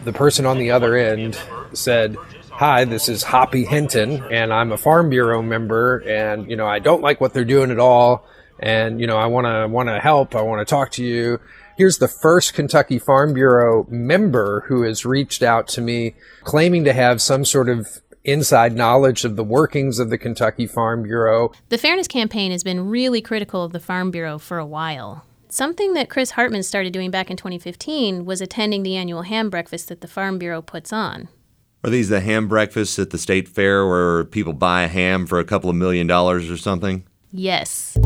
The 0.04 0.12
person 0.12 0.46
on 0.46 0.58
the 0.58 0.70
other 0.70 0.96
end 0.96 1.38
said, 1.72 2.16
Hi, 2.50 2.84
this 2.84 3.08
is 3.08 3.22
Hoppy 3.22 3.64
Henton, 3.64 4.32
and 4.32 4.52
I'm 4.52 4.72
a 4.72 4.76
Farm 4.76 5.10
Bureau 5.10 5.42
member, 5.42 5.98
and 5.98 6.50
you 6.50 6.56
know 6.56 6.66
I 6.66 6.80
don't 6.80 7.02
like 7.02 7.20
what 7.20 7.32
they're 7.32 7.44
doing 7.44 7.70
at 7.70 7.78
all, 7.78 8.26
and 8.58 9.00
you 9.00 9.06
know 9.06 9.16
I 9.16 9.26
want 9.26 9.46
to 9.46 9.68
want 9.68 9.88
to 9.88 10.00
help. 10.00 10.34
I 10.34 10.42
want 10.42 10.66
to 10.66 10.68
talk 10.68 10.90
to 10.92 11.04
you. 11.04 11.40
Here's 11.76 11.98
the 11.98 12.08
first 12.08 12.54
Kentucky 12.54 12.98
Farm 12.98 13.32
Bureau 13.32 13.86
member 13.88 14.64
who 14.66 14.82
has 14.82 15.04
reached 15.04 15.42
out 15.42 15.68
to 15.68 15.80
me, 15.80 16.16
claiming 16.42 16.82
to 16.84 16.92
have 16.92 17.22
some 17.22 17.44
sort 17.44 17.68
of 17.68 18.00
inside 18.24 18.74
knowledge 18.74 19.24
of 19.24 19.36
the 19.36 19.44
workings 19.44 20.00
of 20.00 20.10
the 20.10 20.18
Kentucky 20.18 20.66
Farm 20.66 21.04
Bureau. 21.04 21.52
The 21.68 21.78
Fairness 21.78 22.08
Campaign 22.08 22.50
has 22.50 22.64
been 22.64 22.88
really 22.88 23.22
critical 23.22 23.62
of 23.62 23.72
the 23.72 23.78
Farm 23.78 24.10
Bureau 24.10 24.38
for 24.38 24.58
a 24.58 24.66
while. 24.66 25.24
Something 25.50 25.94
that 25.94 26.10
Chris 26.10 26.32
Hartman 26.32 26.62
started 26.62 26.92
doing 26.92 27.10
back 27.10 27.30
in 27.30 27.36
2015 27.38 28.26
was 28.26 28.42
attending 28.42 28.82
the 28.82 28.96
annual 28.96 29.22
ham 29.22 29.48
breakfast 29.48 29.88
that 29.88 30.02
the 30.02 30.06
Farm 30.06 30.38
Bureau 30.38 30.60
puts 30.60 30.92
on. 30.92 31.28
Are 31.82 31.88
these 31.88 32.10
the 32.10 32.20
ham 32.20 32.48
breakfasts 32.48 32.98
at 32.98 33.10
the 33.10 33.18
state 33.18 33.48
fair 33.48 33.86
where 33.86 34.24
people 34.24 34.52
buy 34.52 34.82
a 34.82 34.88
ham 34.88 35.26
for 35.26 35.38
a 35.38 35.44
couple 35.44 35.70
of 35.70 35.76
million 35.76 36.06
dollars 36.06 36.50
or 36.50 36.58
something? 36.58 37.04
Yes. 37.32 37.96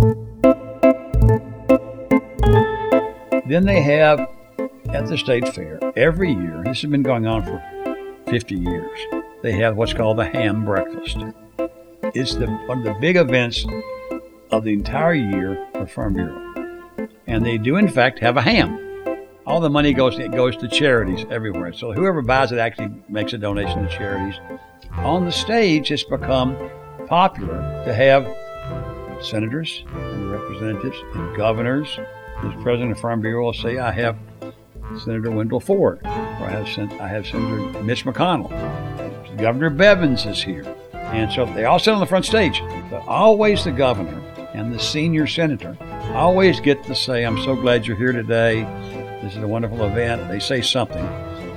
Then 3.48 3.64
they 3.64 3.83
have 3.83 4.20
at 4.90 5.07
the 5.07 5.18
state 5.18 5.48
fair 5.52 5.81
every 5.96 6.33
year, 6.33 6.62
this 6.64 6.83
has 6.83 6.90
been 6.92 7.02
going 7.02 7.26
on 7.26 7.42
for 7.42 7.61
50 8.31 8.55
years, 8.55 9.00
they 9.42 9.52
have 9.52 9.76
what's 9.76 9.94
called 9.94 10.18
the 10.18 10.26
ham 10.26 10.64
breakfast. 10.64 11.16
It's 12.14 12.37
the, 12.37 12.46
one 12.66 12.78
of 12.78 12.85
the 12.85 12.94
big 13.00 13.16
events 13.16 13.66
of 14.52 14.62
the 14.62 14.72
entire 14.72 15.14
year 15.14 15.66
for 15.72 15.88
Farm 15.88 16.14
Bureau. 16.14 16.52
And 17.27 17.45
they 17.45 17.59
do, 17.59 17.77
in 17.77 17.88
fact, 17.88 18.19
have 18.21 18.37
a 18.37 18.43
ham. 18.43 18.79
All 19.47 19.61
the 19.61 19.71
money 19.71 19.93
goes 19.93 20.19
it 20.19 20.33
goes 20.33 20.57
to 20.59 20.69
charities 20.69 21.27
everywhere. 21.31 21.73
So 21.73 21.93
whoever 21.93 22.23
buys 22.23 22.53
it 22.53 22.59
actually 22.59 22.93
makes 23.09 23.33
a 23.33 23.38
donation 23.38 23.83
to 23.83 23.88
charities. 23.88 24.38
On 24.99 25.25
the 25.25 25.33
stage, 25.33 25.91
it's 25.91 26.05
become 26.05 26.57
popular 27.07 27.83
to 27.85 27.93
have 27.93 28.27
senators 29.25 29.85
and 29.87 30.31
representatives 30.31 30.97
and 31.15 31.37
governors. 31.37 31.99
The 32.43 32.51
president 32.62 32.93
of 32.93 33.01
Farm 33.01 33.21
Bureau 33.21 33.45
will 33.47 33.53
say, 33.53 33.79
"I 33.79 33.91
have 33.93 34.17
Senator 35.05 35.31
Wendell 35.31 35.61
Ford, 35.61 36.01
or 36.05 36.09
I 36.11 36.51
have 36.51 36.69
Sen- 36.69 36.93
I 37.01 37.09
have 37.09 37.27
Senator 37.27 37.83
Mitch 37.83 38.05
McConnell. 38.05 38.51
Governor 39.38 39.71
Bevins 39.71 40.27
is 40.27 40.43
here." 40.43 40.65
And 40.93 41.33
so 41.33 41.47
they 41.47 41.65
all 41.65 41.79
sit 41.79 41.93
on 41.93 42.01
the 42.01 42.07
front 42.07 42.25
stage, 42.25 42.62
but 42.91 43.03
always 43.09 43.65
the 43.65 43.73
governor 43.73 44.21
and 44.55 44.73
the 44.73 44.79
senior 44.79 45.27
senator 45.27 45.77
always 46.14 46.61
get 46.61 46.85
to 46.85 46.94
say, 46.94 47.25
I'm 47.25 47.38
so 47.42 47.55
glad 47.55 47.87
you're 47.87 47.96
here 47.96 48.12
today. 48.12 48.62
This 49.22 49.37
is 49.37 49.42
a 49.42 49.46
wonderful 49.46 49.85
event. 49.85 50.29
They 50.29 50.38
say 50.38 50.61
something. 50.61 51.05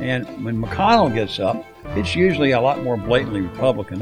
And 0.01 0.25
when 0.43 0.61
McConnell 0.61 1.13
gets 1.13 1.39
up, 1.39 1.65
it's 1.97 2.15
usually 2.15 2.51
a 2.51 2.61
lot 2.61 2.83
more 2.83 2.97
blatantly 2.97 3.41
Republican. 3.41 4.01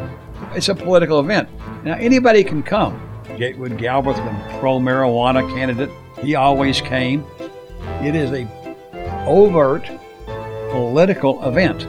It's 0.54 0.70
a 0.70 0.76
political 0.76 1.20
event. 1.20 1.50
Now, 1.84 1.96
anybody 1.96 2.44
can 2.44 2.63
come. 2.63 3.00
Gatewood 3.38 3.78
Galbraith, 3.78 4.18
the 4.18 4.58
pro 4.60 4.80
marijuana 4.80 5.48
candidate, 5.56 5.89
he 6.22 6.36
always 6.36 6.82
came. 6.82 7.26
It 8.02 8.16
is 8.16 8.32
a 8.32 8.48
overt 9.26 9.89
political 10.72 11.44
event. 11.48 11.82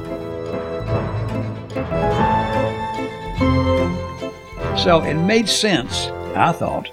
So 4.79 5.03
it 5.03 5.15
made 5.15 5.49
sense, 5.49 6.09
I 6.35 6.53
thought, 6.53 6.91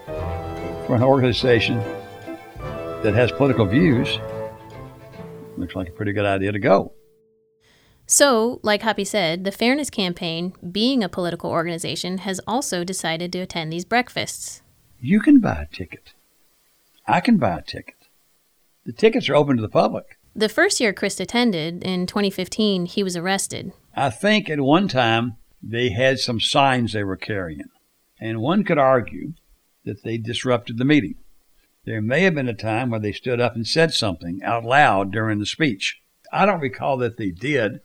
for 0.91 0.95
an 0.95 1.03
organization 1.03 1.77
that 3.01 3.13
has 3.13 3.31
political 3.31 3.65
views. 3.65 4.19
Looks 5.55 5.73
like 5.73 5.87
a 5.87 5.91
pretty 5.93 6.11
good 6.11 6.25
idea 6.25 6.51
to 6.51 6.59
go. 6.59 6.91
So, 8.07 8.59
like 8.61 8.81
Hoppy 8.81 9.05
said, 9.05 9.45
the 9.45 9.53
Fairness 9.53 9.89
Campaign, 9.89 10.53
being 10.69 11.01
a 11.01 11.07
political 11.07 11.49
organization, 11.49 12.17
has 12.17 12.41
also 12.45 12.83
decided 12.83 13.31
to 13.31 13.39
attend 13.39 13.71
these 13.71 13.85
breakfasts. 13.85 14.63
You 14.99 15.21
can 15.21 15.39
buy 15.39 15.61
a 15.61 15.73
ticket. 15.73 16.11
I 17.07 17.21
can 17.21 17.37
buy 17.37 17.59
a 17.59 17.61
ticket. 17.61 17.95
The 18.85 18.91
tickets 18.91 19.29
are 19.29 19.35
open 19.35 19.55
to 19.55 19.61
the 19.61 19.69
public. 19.69 20.19
The 20.35 20.49
first 20.49 20.81
year 20.81 20.91
Chris 20.91 21.21
attended, 21.21 21.83
in 21.83 22.05
2015, 22.05 22.85
he 22.87 23.01
was 23.01 23.15
arrested. 23.15 23.71
I 23.95 24.09
think 24.09 24.49
at 24.49 24.59
one 24.59 24.89
time 24.89 25.37
they 25.63 25.91
had 25.91 26.19
some 26.19 26.41
signs 26.41 26.91
they 26.91 27.05
were 27.05 27.15
carrying, 27.15 27.69
and 28.19 28.41
one 28.41 28.65
could 28.65 28.77
argue 28.77 29.35
that 29.85 30.03
they 30.03 30.17
disrupted 30.17 30.77
the 30.77 30.85
meeting. 30.85 31.15
There 31.85 32.01
may 32.01 32.21
have 32.21 32.35
been 32.35 32.47
a 32.47 32.53
time 32.53 32.89
where 32.89 32.99
they 32.99 33.11
stood 33.11 33.41
up 33.41 33.55
and 33.55 33.65
said 33.65 33.93
something 33.93 34.41
out 34.43 34.63
loud 34.63 35.11
during 35.11 35.39
the 35.39 35.45
speech. 35.45 35.99
I 36.31 36.45
don't 36.45 36.59
recall 36.59 36.97
that 36.97 37.17
they 37.17 37.31
did, 37.31 37.81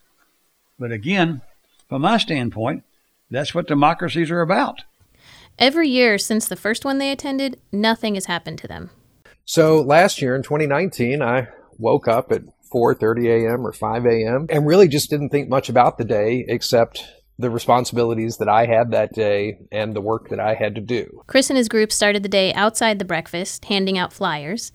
but 0.78 0.92
again, 0.92 1.40
from 1.88 2.02
my 2.02 2.18
standpoint, 2.18 2.84
that's 3.30 3.54
what 3.54 3.66
democracies 3.66 4.30
are 4.30 4.42
about. 4.42 4.82
Every 5.58 5.88
year 5.88 6.18
since 6.18 6.46
the 6.46 6.56
first 6.56 6.84
one 6.84 6.98
they 6.98 7.10
attended, 7.10 7.58
nothing 7.72 8.14
has 8.14 8.26
happened 8.26 8.58
to 8.58 8.68
them. 8.68 8.90
So 9.46 9.80
last 9.80 10.20
year 10.20 10.36
in 10.36 10.42
2019, 10.42 11.22
I 11.22 11.48
woke 11.78 12.08
up 12.08 12.30
at 12.30 12.42
4:30 12.72 13.46
a.m. 13.46 13.66
or 13.66 13.72
5 13.72 14.06
a.m. 14.06 14.46
and 14.50 14.66
really 14.66 14.88
just 14.88 15.08
didn't 15.08 15.30
think 15.30 15.48
much 15.48 15.68
about 15.68 15.98
the 15.98 16.04
day 16.04 16.44
except 16.46 17.04
the 17.38 17.50
responsibilities 17.50 18.38
that 18.38 18.48
I 18.48 18.66
had 18.66 18.90
that 18.92 19.12
day 19.12 19.58
and 19.70 19.94
the 19.94 20.00
work 20.00 20.30
that 20.30 20.40
I 20.40 20.54
had 20.54 20.74
to 20.76 20.80
do. 20.80 21.22
Chris 21.26 21.50
and 21.50 21.56
his 21.56 21.68
group 21.68 21.92
started 21.92 22.22
the 22.22 22.28
day 22.28 22.52
outside 22.54 22.98
the 22.98 23.04
breakfast, 23.04 23.66
handing 23.66 23.98
out 23.98 24.12
flyers. 24.12 24.72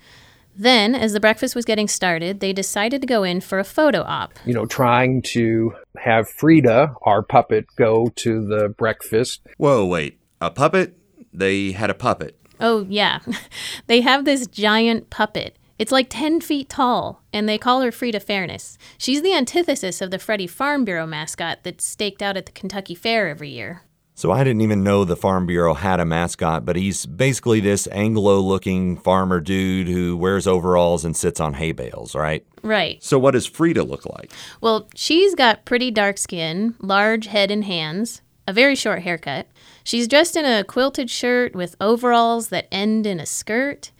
Then, 0.55 0.93
as 0.93 1.13
the 1.13 1.19
breakfast 1.19 1.55
was 1.55 1.65
getting 1.65 1.87
started, 1.87 2.39
they 2.39 2.53
decided 2.53 3.01
to 3.01 3.07
go 3.07 3.23
in 3.23 3.41
for 3.41 3.57
a 3.57 3.63
photo 3.63 4.03
op. 4.03 4.33
You 4.45 4.53
know, 4.53 4.65
trying 4.65 5.21
to 5.27 5.73
have 5.97 6.29
Frida, 6.29 6.93
our 7.03 7.23
puppet, 7.23 7.67
go 7.77 8.09
to 8.17 8.45
the 8.45 8.69
breakfast. 8.69 9.41
Whoa, 9.57 9.85
wait. 9.85 10.19
A 10.41 10.51
puppet? 10.51 10.97
They 11.33 11.71
had 11.71 11.89
a 11.89 11.93
puppet. 11.93 12.37
Oh, 12.59 12.85
yeah. 12.89 13.19
they 13.87 14.01
have 14.01 14.25
this 14.25 14.45
giant 14.45 15.09
puppet. 15.09 15.55
It's 15.81 15.91
like 15.91 16.09
10 16.11 16.41
feet 16.41 16.69
tall, 16.69 17.23
and 17.33 17.49
they 17.49 17.57
call 17.57 17.81
her 17.81 17.91
Frida 17.91 18.19
Fairness. 18.19 18.77
She's 18.99 19.23
the 19.23 19.33
antithesis 19.33 19.99
of 19.99 20.11
the 20.11 20.19
Freddie 20.19 20.45
Farm 20.45 20.85
Bureau 20.85 21.07
mascot 21.07 21.63
that's 21.63 21.83
staked 21.83 22.21
out 22.21 22.37
at 22.37 22.45
the 22.45 22.51
Kentucky 22.51 22.93
Fair 22.93 23.27
every 23.29 23.49
year. 23.49 23.81
So 24.13 24.29
I 24.31 24.43
didn't 24.43 24.61
even 24.61 24.83
know 24.83 25.05
the 25.05 25.15
Farm 25.15 25.47
Bureau 25.47 25.73
had 25.73 25.99
a 25.99 26.05
mascot, 26.05 26.67
but 26.67 26.75
he's 26.75 27.07
basically 27.07 27.61
this 27.61 27.87
Anglo 27.91 28.41
looking 28.41 28.95
farmer 28.95 29.39
dude 29.39 29.87
who 29.87 30.15
wears 30.15 30.45
overalls 30.45 31.03
and 31.03 31.17
sits 31.17 31.39
on 31.39 31.55
hay 31.55 31.71
bales, 31.71 32.13
right? 32.13 32.45
Right. 32.61 33.01
So 33.03 33.17
what 33.17 33.31
does 33.31 33.47
Frida 33.47 33.81
look 33.81 34.05
like? 34.05 34.31
Well, 34.61 34.87
she's 34.93 35.33
got 35.33 35.65
pretty 35.65 35.89
dark 35.89 36.19
skin, 36.19 36.75
large 36.79 37.25
head 37.25 37.49
and 37.49 37.65
hands, 37.65 38.21
a 38.47 38.53
very 38.53 38.75
short 38.75 39.01
haircut. 39.01 39.47
She's 39.83 40.07
dressed 40.07 40.35
in 40.35 40.45
a 40.45 40.63
quilted 40.63 41.09
shirt 41.09 41.55
with 41.55 41.75
overalls 41.81 42.49
that 42.49 42.67
end 42.71 43.07
in 43.07 43.19
a 43.19 43.25
skirt. 43.25 43.90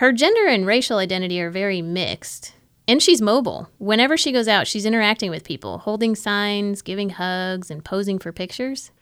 Her 0.00 0.12
gender 0.12 0.46
and 0.46 0.66
racial 0.66 0.96
identity 0.96 1.42
are 1.42 1.50
very 1.50 1.82
mixed. 1.82 2.54
And 2.88 3.02
she's 3.02 3.20
mobile. 3.20 3.68
Whenever 3.76 4.16
she 4.16 4.32
goes 4.32 4.48
out, 4.48 4.66
she's 4.66 4.86
interacting 4.86 5.30
with 5.30 5.44
people, 5.44 5.76
holding 5.76 6.16
signs, 6.16 6.80
giving 6.80 7.10
hugs, 7.10 7.70
and 7.70 7.84
posing 7.84 8.18
for 8.18 8.32
pictures. 8.32 8.92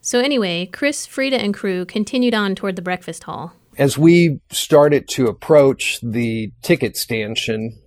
So, 0.00 0.20
anyway, 0.20 0.64
Chris, 0.64 1.04
Frida, 1.04 1.36
and 1.36 1.52
crew 1.52 1.84
continued 1.84 2.32
on 2.32 2.54
toward 2.54 2.76
the 2.76 2.80
breakfast 2.80 3.24
hall. 3.24 3.52
As 3.76 3.98
we 3.98 4.40
started 4.50 5.08
to 5.08 5.26
approach 5.26 5.98
the 6.02 6.50
ticket 6.62 6.96
stanchion, 6.96 7.78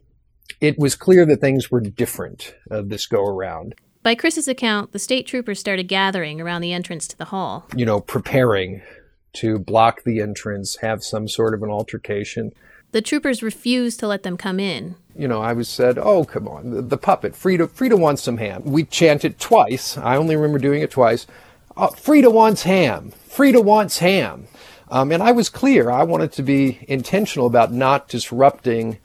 it 0.61 0.77
was 0.77 0.95
clear 0.95 1.25
that 1.25 1.41
things 1.41 1.71
were 1.71 1.81
different 1.81 2.53
uh, 2.69 2.83
this 2.85 3.07
go 3.07 3.25
around. 3.25 3.73
By 4.03 4.13
Chris's 4.13 4.47
account, 4.47 4.91
the 4.91 4.99
state 4.99 5.25
troopers 5.25 5.59
started 5.59 5.87
gathering 5.87 6.39
around 6.39 6.61
the 6.61 6.71
entrance 6.71 7.07
to 7.07 7.17
the 7.17 7.25
hall. 7.25 7.65
You 7.75 7.87
know, 7.87 7.99
preparing 7.99 8.83
to 9.33 9.59
block 9.59 10.03
the 10.03 10.21
entrance, 10.21 10.77
have 10.77 11.03
some 11.03 11.27
sort 11.27 11.53
of 11.53 11.63
an 11.63 11.69
altercation. 11.69 12.53
The 12.91 13.01
troopers 13.01 13.43
refused 13.43 13.99
to 13.99 14.07
let 14.07 14.23
them 14.23 14.37
come 14.37 14.59
in. 14.59 14.95
You 15.15 15.27
know, 15.27 15.41
I 15.41 15.53
was 15.53 15.67
said, 15.67 15.97
"Oh, 15.97 16.23
come 16.23 16.47
on, 16.47 16.71
the, 16.71 16.81
the 16.81 16.97
puppet, 16.97 17.35
Frida, 17.35 17.67
Frida 17.67 17.97
wants 17.97 18.23
some 18.23 18.37
ham." 18.37 18.63
We 18.65 18.83
chanted 18.83 19.39
twice. 19.39 19.97
I 19.97 20.15
only 20.15 20.35
remember 20.35 20.59
doing 20.59 20.81
it 20.81 20.91
twice. 20.91 21.27
Oh, 21.75 21.89
Frida 21.89 22.29
wants 22.31 22.63
ham. 22.63 23.11
Frida 23.27 23.61
wants 23.61 23.99
ham. 23.99 24.47
Um, 24.89 25.11
and 25.11 25.21
I 25.21 25.31
was 25.31 25.49
clear. 25.49 25.91
I 25.91 26.03
wanted 26.03 26.31
to 26.33 26.43
be 26.43 26.79
intentional 26.87 27.45
about 27.45 27.73
not 27.73 28.07
disrupting 28.07 28.99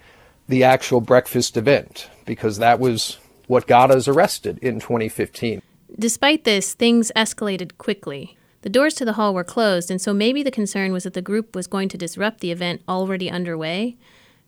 the 0.49 0.65
actual 0.65 1.01
breakfast 1.01 1.57
event 1.57 2.09
because 2.25 2.59
that 2.59 2.79
was 2.79 3.19
what 3.47 3.67
got 3.67 3.91
us 3.91 4.07
arrested 4.07 4.59
in 4.59 4.81
2015. 4.81 5.61
Despite 5.99 6.45
this, 6.45 6.73
things 6.73 7.13
escalated 7.17 7.77
quickly. 7.79 8.37
The 8.63 8.71
doors 8.71 8.95
to 8.95 9.05
the 9.05 9.15
hall 9.15 9.35
were 9.35 9.45
closed, 9.45 9.91
and 9.91 10.01
so 10.01 10.15
maybe 10.15 10.43
the 10.43 10.51
concern 10.51 10.93
was 10.93 11.03
that 11.03 11.15
the 11.15 11.23
group 11.23 11.55
was 11.55 11.67
going 11.67 11.89
to 11.91 11.99
disrupt 11.99 12.41
the 12.41 12.53
event 12.53 12.83
already 12.89 13.31
underway. 13.31 13.97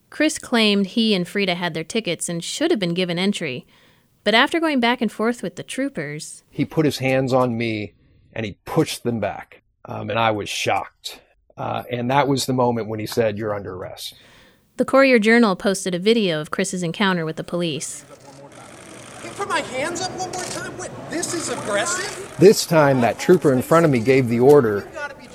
Chris 0.09 0.39
claimed 0.39 0.87
he 0.87 1.15
and 1.15 1.27
Frida 1.27 1.57
had 1.57 1.75
their 1.75 1.83
tickets 1.85 2.29
and 2.29 2.43
should 2.43 2.71
have 2.71 2.79
been 2.79 2.95
given 2.95 3.19
entry. 3.19 3.67
But 4.23 4.35
after 4.35 4.61
going 4.61 4.79
back 4.79 5.03
and 5.03 5.11
forth 5.11 5.43
with 5.43 5.57
the 5.57 5.65
troopers, 5.65 6.45
he 6.51 6.65
put 6.65 6.85
his 6.87 6.99
hands 6.99 7.33
on 7.33 7.59
me 7.59 7.95
and 8.33 8.47
he 8.47 8.57
pushed 8.65 9.03
them 9.03 9.19
back. 9.19 9.63
Um, 9.85 10.11
and 10.11 10.19
I 10.19 10.31
was 10.31 10.49
shocked. 10.49 11.21
Uh, 11.57 11.83
and 11.91 12.11
that 12.11 12.29
was 12.29 12.47
the 12.47 12.53
moment 12.53 12.89
when 12.89 13.01
he 13.01 13.07
said, 13.07 13.37
You're 13.37 13.55
under 13.55 13.75
arrest. 13.75 14.15
The 14.77 14.85
Courier 14.85 15.19
Journal 15.19 15.57
posted 15.57 15.95
a 15.95 15.99
video 15.99 16.41
of 16.41 16.51
Chris's 16.51 16.83
encounter 16.83 17.25
with 17.25 17.37
the 17.37 17.45
police. 17.45 18.05
Put 19.37 19.49
my 19.49 19.61
hands 19.61 20.01
up 20.01 20.11
one 20.13 20.31
more 20.31 20.45
time. 20.45 20.77
What? 20.79 20.91
This 21.11 21.35
is 21.35 21.49
aggressive. 21.49 22.37
This 22.39 22.67
time, 22.67 23.01
that 23.01 23.19
trooper 23.19 23.53
in 23.53 23.63
front 23.63 23.85
of 23.85 23.91
me 23.91 23.99
gave 23.99 24.29
the 24.29 24.41
order, 24.41 24.89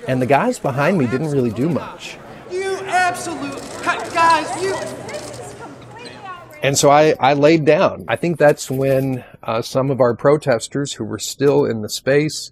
and 0.07 0.21
the 0.21 0.25
guys 0.25 0.59
behind 0.59 0.97
me 0.97 1.07
didn't 1.07 1.31
really 1.31 1.51
do 1.51 1.69
much. 1.69 2.17
You 2.49 2.77
absolute 2.85 3.61
guys, 4.13 4.61
you. 4.61 4.75
And 6.61 6.77
so 6.77 6.89
I, 6.89 7.15
I 7.19 7.33
laid 7.33 7.63
down. 7.65 8.05
I 8.07 8.17
think 8.17 8.37
that's 8.37 8.69
when 8.69 9.23
uh, 9.41 9.61
some 9.61 9.91
of 9.91 10.01
our 10.01 10.13
protesters 10.13 10.93
who 10.93 11.05
were 11.05 11.19
still 11.19 11.63
in 11.65 11.81
the 11.81 11.89
space 11.89 12.51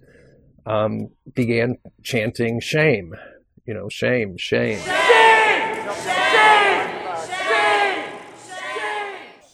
um, 0.64 1.10
began 1.34 1.76
chanting 2.02 2.60
shame. 2.60 3.14
You 3.66 3.74
know, 3.74 3.88
shame, 3.90 4.38
shame. 4.38 4.80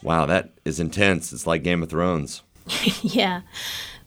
Wow, 0.04 0.26
that 0.26 0.50
is 0.66 0.78
intense. 0.78 1.32
It's 1.32 1.46
like 1.46 1.64
Game 1.64 1.82
of 1.82 1.88
Thrones. 1.88 2.42
yeah. 3.02 3.40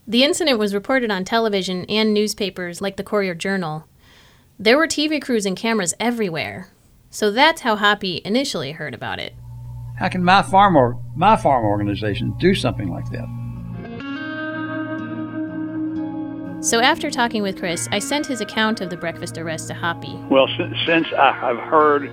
The 0.07 0.23
incident 0.23 0.59
was 0.59 0.73
reported 0.73 1.11
on 1.11 1.25
television 1.25 1.85
and 1.89 2.13
newspapers 2.13 2.79
like 2.79 2.95
the 2.95 3.03
Courier 3.03 3.33
Journal. 3.35 3.87
There 4.59 4.77
were 4.77 4.87
TV 4.87 5.21
crews 5.21 5.45
and 5.45 5.57
cameras 5.57 5.95
everywhere. 5.99 6.69
So 7.09 7.31
that's 7.31 7.61
how 7.61 7.75
Hoppy 7.75 8.21
initially 8.23 8.73
heard 8.73 8.93
about 8.93 9.19
it. 9.19 9.33
How 9.97 10.07
can 10.07 10.23
my 10.23 10.43
farm 10.43 10.75
or 10.75 11.01
my 11.15 11.35
farm 11.35 11.65
organization 11.65 12.35
do 12.37 12.53
something 12.53 12.89
like 12.89 13.09
that? 13.09 13.27
So 16.61 16.79
after 16.79 17.09
talking 17.09 17.41
with 17.41 17.57
Chris, 17.57 17.87
I 17.91 17.97
sent 17.99 18.27
his 18.27 18.39
account 18.39 18.81
of 18.81 18.91
the 18.91 18.97
breakfast 18.97 19.37
arrest 19.37 19.67
to 19.69 19.73
Hoppy. 19.73 20.13
Well, 20.29 20.47
since, 20.57 20.75
since 20.85 21.07
I 21.17 21.31
have 21.31 21.57
heard 21.57 22.11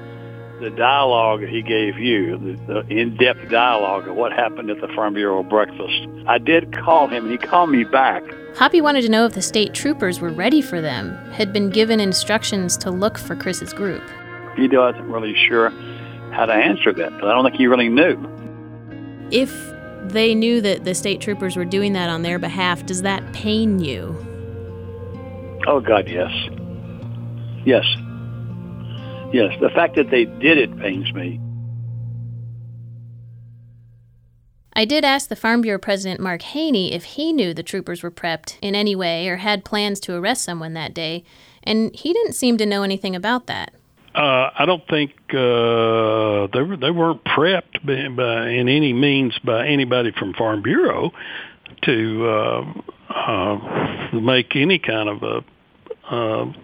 the 0.65 0.71
dialogue 0.71 1.43
he 1.43 1.61
gave 1.61 1.99
you, 1.99 2.39
the, 2.39 2.73
the 2.73 2.87
in-depth 2.89 3.51
dialogue 3.51 4.09
of 4.09 4.17
what 4.17 4.33
happened 4.33 4.71
at 4.71 4.81
the 4.81 4.89
Farm 4.89 5.13
Bureau 5.13 5.43
breakfast, 5.43 6.09
I 6.27 6.39
did 6.39 6.73
call 6.73 7.07
him, 7.07 7.25
and 7.25 7.33
he 7.33 7.37
called 7.37 7.69
me 7.69 7.85
back. 7.85 8.23
Hoppy 8.57 8.81
wanted 8.81 9.03
to 9.03 9.11
know 9.11 9.27
if 9.27 9.35
the 9.35 9.43
state 9.43 9.75
troopers 9.75 10.21
were 10.21 10.31
ready 10.31 10.63
for 10.63 10.81
them, 10.81 11.15
had 11.33 11.53
been 11.53 11.69
given 11.69 12.01
instructions 12.01 12.79
to 12.79 12.91
look 12.91 13.19
for 13.19 13.37
Chris's 13.37 13.75
group. 13.75 14.03
He 14.57 14.67
wasn't 14.69 15.05
really 15.05 15.35
sure 15.49 15.69
how 16.33 16.47
to 16.47 16.55
answer 16.55 16.95
that, 16.95 17.13
but 17.13 17.25
I 17.25 17.33
don't 17.33 17.45
think 17.45 17.57
he 17.57 17.67
really 17.67 17.91
knew. 17.91 18.17
If 19.31 19.53
they 20.05 20.35
knew 20.35 20.63
that 20.63 20.85
the 20.85 20.95
state 20.95 21.21
troopers 21.21 21.57
were 21.57 21.67
doing 21.67 21.93
that 21.93 22.09
on 22.09 22.23
their 22.23 22.39
behalf, 22.39 22.87
does 22.87 23.03
that 23.03 23.35
pain 23.35 23.81
you? 23.81 24.17
Oh, 25.67 25.81
God, 25.81 26.09
yes. 26.09 26.33
Yes. 27.67 27.85
Yes, 29.35 29.53
the 29.61 29.69
fact 29.71 29.97
that 29.97 30.11
they 30.13 30.27
did 30.27 30.59
it 30.59 30.79
pains 30.79 31.13
me. 31.13 31.41
I 34.75 34.85
did 34.85 35.05
ask 35.05 35.29
the 35.29 35.35
Farm 35.35 35.61
Bureau 35.61 35.81
President 35.81 36.21
Mark 36.21 36.43
Haney 36.43 36.93
if 36.93 37.03
he 37.03 37.33
knew 37.33 37.53
the 37.53 37.65
troopers 37.65 38.05
were 38.05 38.13
prepped 38.13 38.59
in 38.63 38.77
any 38.77 38.95
way 38.95 39.27
or 39.27 39.39
had 39.39 39.65
plans 39.65 39.99
to 40.01 40.15
arrest 40.15 40.45
someone 40.45 40.75
that 40.75 40.95
day, 40.95 41.25
and 41.65 41.93
he 41.97 42.13
didn't 42.13 42.35
seem 42.35 42.59
to 42.59 42.65
know 42.65 42.85
anything 42.85 43.17
about 43.17 43.49
that. 43.49 43.75
Uh, 44.15 44.51
I 44.57 44.65
don't 44.67 44.87
think 44.87 45.11
uh, 45.31 46.47
they 46.53 46.63
were, 46.63 46.77
they 46.81 46.93
weren't 46.93 47.25
prepped 47.25 47.85
by, 47.85 48.07
by, 48.15 48.51
in 48.51 48.69
any 48.69 48.93
means 48.93 49.37
by 49.41 49.67
anybody 49.67 50.13
from 50.17 50.33
Farm 50.35 50.63
Bureau 50.63 51.11
to 51.83 52.29
uh, 52.29 52.73
uh, 53.13 54.11
make 54.13 54.55
any 54.55 54.79
kind 54.79 55.09
of 55.09 55.25
a 55.25 56.55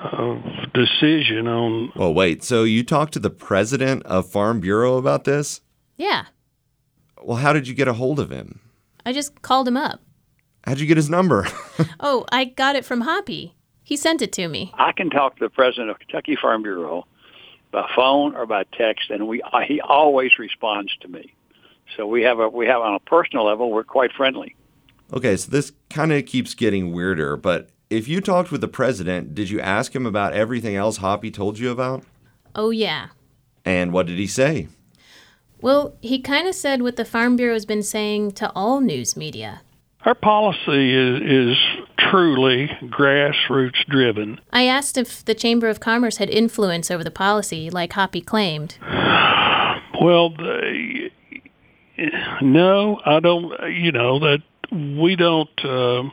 uh, 0.00 0.40
decision 0.74 1.46
on. 1.46 1.92
Well, 1.96 2.14
wait. 2.14 2.44
So 2.44 2.64
you 2.64 2.84
talked 2.84 3.12
to 3.14 3.18
the 3.18 3.30
president 3.30 4.04
of 4.04 4.30
Farm 4.30 4.60
Bureau 4.60 4.96
about 4.96 5.24
this? 5.24 5.60
Yeah. 5.96 6.26
Well, 7.22 7.38
how 7.38 7.52
did 7.52 7.66
you 7.66 7.74
get 7.74 7.88
a 7.88 7.94
hold 7.94 8.20
of 8.20 8.30
him? 8.30 8.60
I 9.04 9.12
just 9.12 9.42
called 9.42 9.68
him 9.68 9.76
up. 9.76 10.00
How'd 10.64 10.80
you 10.80 10.86
get 10.86 10.96
his 10.96 11.08
number? 11.08 11.46
oh, 12.00 12.24
I 12.30 12.44
got 12.44 12.76
it 12.76 12.84
from 12.84 13.02
Hoppy. 13.02 13.54
He 13.84 13.96
sent 13.96 14.20
it 14.20 14.32
to 14.32 14.48
me. 14.48 14.72
I 14.74 14.90
can 14.90 15.10
talk 15.10 15.36
to 15.36 15.44
the 15.44 15.50
president 15.50 15.90
of 15.90 15.98
Kentucky 16.00 16.36
Farm 16.36 16.62
Bureau 16.62 17.06
by 17.70 17.88
phone 17.94 18.34
or 18.34 18.46
by 18.46 18.64
text, 18.76 19.10
and 19.10 19.28
we 19.28 19.42
uh, 19.42 19.60
he 19.60 19.80
always 19.80 20.38
responds 20.38 20.96
to 21.02 21.08
me. 21.08 21.32
So 21.96 22.06
we 22.06 22.22
have 22.22 22.40
a 22.40 22.48
we 22.48 22.66
have 22.66 22.80
on 22.80 22.94
a 22.94 22.98
personal 22.98 23.44
level, 23.44 23.70
we're 23.70 23.84
quite 23.84 24.12
friendly. 24.12 24.56
Okay, 25.12 25.36
so 25.36 25.50
this 25.52 25.72
kind 25.88 26.12
of 26.12 26.26
keeps 26.26 26.54
getting 26.54 26.92
weirder, 26.92 27.36
but 27.36 27.70
if 27.90 28.08
you 28.08 28.20
talked 28.20 28.50
with 28.50 28.60
the 28.60 28.68
president, 28.68 29.34
did 29.34 29.50
you 29.50 29.60
ask 29.60 29.94
him 29.94 30.06
about 30.06 30.32
everything 30.32 30.76
else 30.76 30.98
Hoppy 30.98 31.30
told 31.30 31.58
you 31.58 31.70
about? 31.70 32.02
Oh, 32.54 32.70
yeah. 32.70 33.08
And 33.64 33.92
what 33.92 34.06
did 34.06 34.18
he 34.18 34.26
say? 34.26 34.68
Well, 35.60 35.96
he 36.00 36.20
kind 36.20 36.46
of 36.46 36.54
said 36.54 36.82
what 36.82 36.96
the 36.96 37.04
Farm 37.04 37.36
Bureau's 37.36 37.66
been 37.66 37.82
saying 37.82 38.32
to 38.32 38.50
all 38.54 38.80
news 38.80 39.16
media. 39.16 39.62
Our 40.04 40.14
policy 40.14 40.94
is, 40.94 41.54
is 41.54 41.58
truly 41.98 42.68
grassroots 42.82 43.84
driven. 43.88 44.40
I 44.52 44.66
asked 44.66 44.96
if 44.96 45.24
the 45.24 45.34
Chamber 45.34 45.68
of 45.68 45.80
Commerce 45.80 46.18
had 46.18 46.30
influence 46.30 46.90
over 46.90 47.02
the 47.02 47.10
policy, 47.10 47.70
like 47.70 47.92
Hoppy 47.92 48.20
claimed. 48.20 48.78
Well, 49.98 50.28
they, 50.28 51.10
No, 52.42 53.00
I 53.06 53.18
don't. 53.20 53.50
You 53.72 53.92
know 53.92 54.18
that 54.18 54.42
we 54.70 55.16
don't. 55.16 55.64
Uh, 55.64 56.10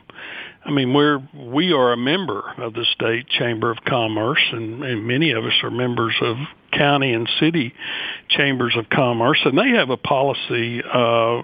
I 0.64 0.70
mean, 0.70 0.94
we're 0.94 1.20
we 1.34 1.72
are 1.72 1.92
a 1.92 1.96
member 1.96 2.42
of 2.58 2.72
the 2.72 2.84
state 2.92 3.28
chamber 3.28 3.70
of 3.70 3.78
commerce, 3.84 4.40
and, 4.52 4.82
and 4.82 5.06
many 5.06 5.32
of 5.32 5.44
us 5.44 5.52
are 5.62 5.70
members 5.70 6.14
of 6.22 6.36
county 6.72 7.12
and 7.12 7.28
city 7.38 7.74
chambers 8.28 8.74
of 8.76 8.88
commerce, 8.88 9.40
and 9.44 9.58
they 9.58 9.70
have 9.70 9.90
a 9.90 9.96
policy. 9.96 10.82
Uh, 10.82 11.42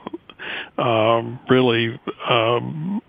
uh, 0.79 1.23
really. 1.49 2.01
Um, 2.29 3.03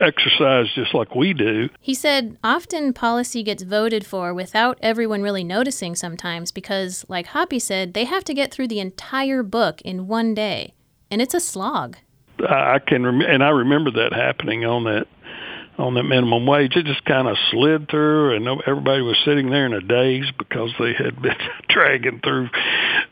exercise 0.00 0.66
just 0.74 0.94
like 0.94 1.14
we 1.14 1.32
do. 1.32 1.68
He 1.80 1.94
said 1.94 2.36
often 2.44 2.92
policy 2.92 3.42
gets 3.42 3.62
voted 3.62 4.04
for 4.04 4.34
without 4.34 4.78
everyone 4.82 5.22
really 5.22 5.44
noticing 5.44 5.94
sometimes 5.94 6.52
because, 6.52 7.04
like 7.08 7.28
Hoppy 7.28 7.58
said, 7.58 7.94
they 7.94 8.04
have 8.04 8.24
to 8.24 8.34
get 8.34 8.52
through 8.52 8.68
the 8.68 8.80
entire 8.80 9.42
book 9.42 9.80
in 9.82 10.06
one 10.06 10.34
day. 10.34 10.74
And 11.10 11.22
it's 11.22 11.34
a 11.34 11.40
slog. 11.40 11.96
I 12.40 12.78
can 12.78 13.04
rem- 13.04 13.22
and 13.22 13.42
I 13.42 13.50
remember 13.50 13.90
that 13.92 14.12
happening 14.12 14.64
on 14.64 14.84
that 14.84 15.06
on 15.78 15.94
that 15.94 16.04
minimum 16.04 16.46
wage. 16.46 16.76
It 16.76 16.86
just 16.86 17.04
kind 17.04 17.28
of 17.28 17.36
slid 17.50 17.88
through, 17.90 18.36
and 18.36 18.62
everybody 18.66 19.02
was 19.02 19.16
sitting 19.24 19.50
there 19.50 19.66
in 19.66 19.72
a 19.72 19.80
daze 19.80 20.30
because 20.38 20.70
they 20.78 20.92
had 20.94 21.20
been 21.22 21.36
dragging 21.68 22.20
through, 22.20 22.48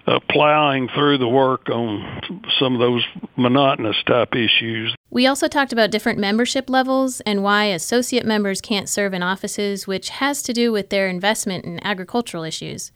uh, 0.06 0.20
plowing 0.30 0.88
through 0.94 1.18
the 1.18 1.28
work 1.28 1.68
on 1.68 2.22
some 2.58 2.74
of 2.74 2.80
those 2.80 3.04
monotonous 3.36 3.96
type 4.06 4.34
issues. 4.34 4.94
We 5.10 5.26
also 5.26 5.46
talked 5.46 5.72
about 5.72 5.90
different 5.90 6.18
membership 6.18 6.68
levels 6.68 7.20
and 7.20 7.42
why 7.42 7.66
associate 7.66 8.26
members 8.26 8.60
can't 8.60 8.88
serve 8.88 9.14
in 9.14 9.22
offices, 9.22 9.86
which 9.86 10.08
has 10.10 10.42
to 10.42 10.52
do 10.52 10.72
with 10.72 10.90
their 10.90 11.08
investment 11.08 11.64
in 11.64 11.84
agricultural 11.84 12.44
issues. 12.44 12.92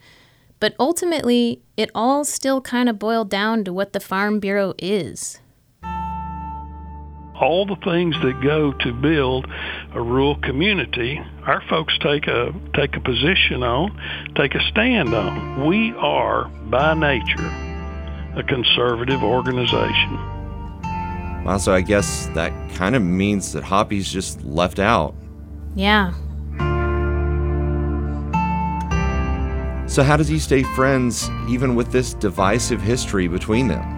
But 0.60 0.74
ultimately, 0.80 1.62
it 1.76 1.90
all 1.94 2.24
still 2.24 2.60
kind 2.60 2.88
of 2.88 2.98
boiled 2.98 3.30
down 3.30 3.62
to 3.64 3.72
what 3.72 3.92
the 3.92 4.00
Farm 4.00 4.40
Bureau 4.40 4.74
is 4.78 5.38
all 7.40 7.66
the 7.66 7.76
things 7.76 8.14
that 8.22 8.40
go 8.42 8.72
to 8.72 8.92
build 8.92 9.46
a 9.94 10.00
rural 10.00 10.36
community, 10.36 11.20
our 11.44 11.62
folks 11.68 11.96
take 11.98 12.26
a 12.26 12.52
take 12.74 12.96
a 12.96 13.00
position 13.00 13.62
on, 13.62 13.98
take 14.34 14.54
a 14.54 14.60
stand 14.68 15.14
on. 15.14 15.66
We 15.66 15.92
are 15.94 16.48
by 16.70 16.94
nature 16.94 17.52
a 18.36 18.42
conservative 18.42 19.22
organization. 19.22 20.18
Well, 21.44 21.58
so 21.58 21.72
I 21.74 21.80
guess 21.80 22.26
that 22.34 22.52
kind 22.74 22.94
of 22.94 23.02
means 23.02 23.52
that 23.52 23.64
Hoppy's 23.64 24.10
just 24.10 24.44
left 24.44 24.78
out. 24.78 25.14
Yeah. 25.74 26.12
So 29.86 30.02
how 30.02 30.16
does 30.16 30.28
he 30.28 30.38
stay 30.38 30.62
friends 30.62 31.30
even 31.48 31.74
with 31.74 31.90
this 31.90 32.12
divisive 32.14 32.82
history 32.82 33.26
between 33.26 33.68
them? 33.68 33.97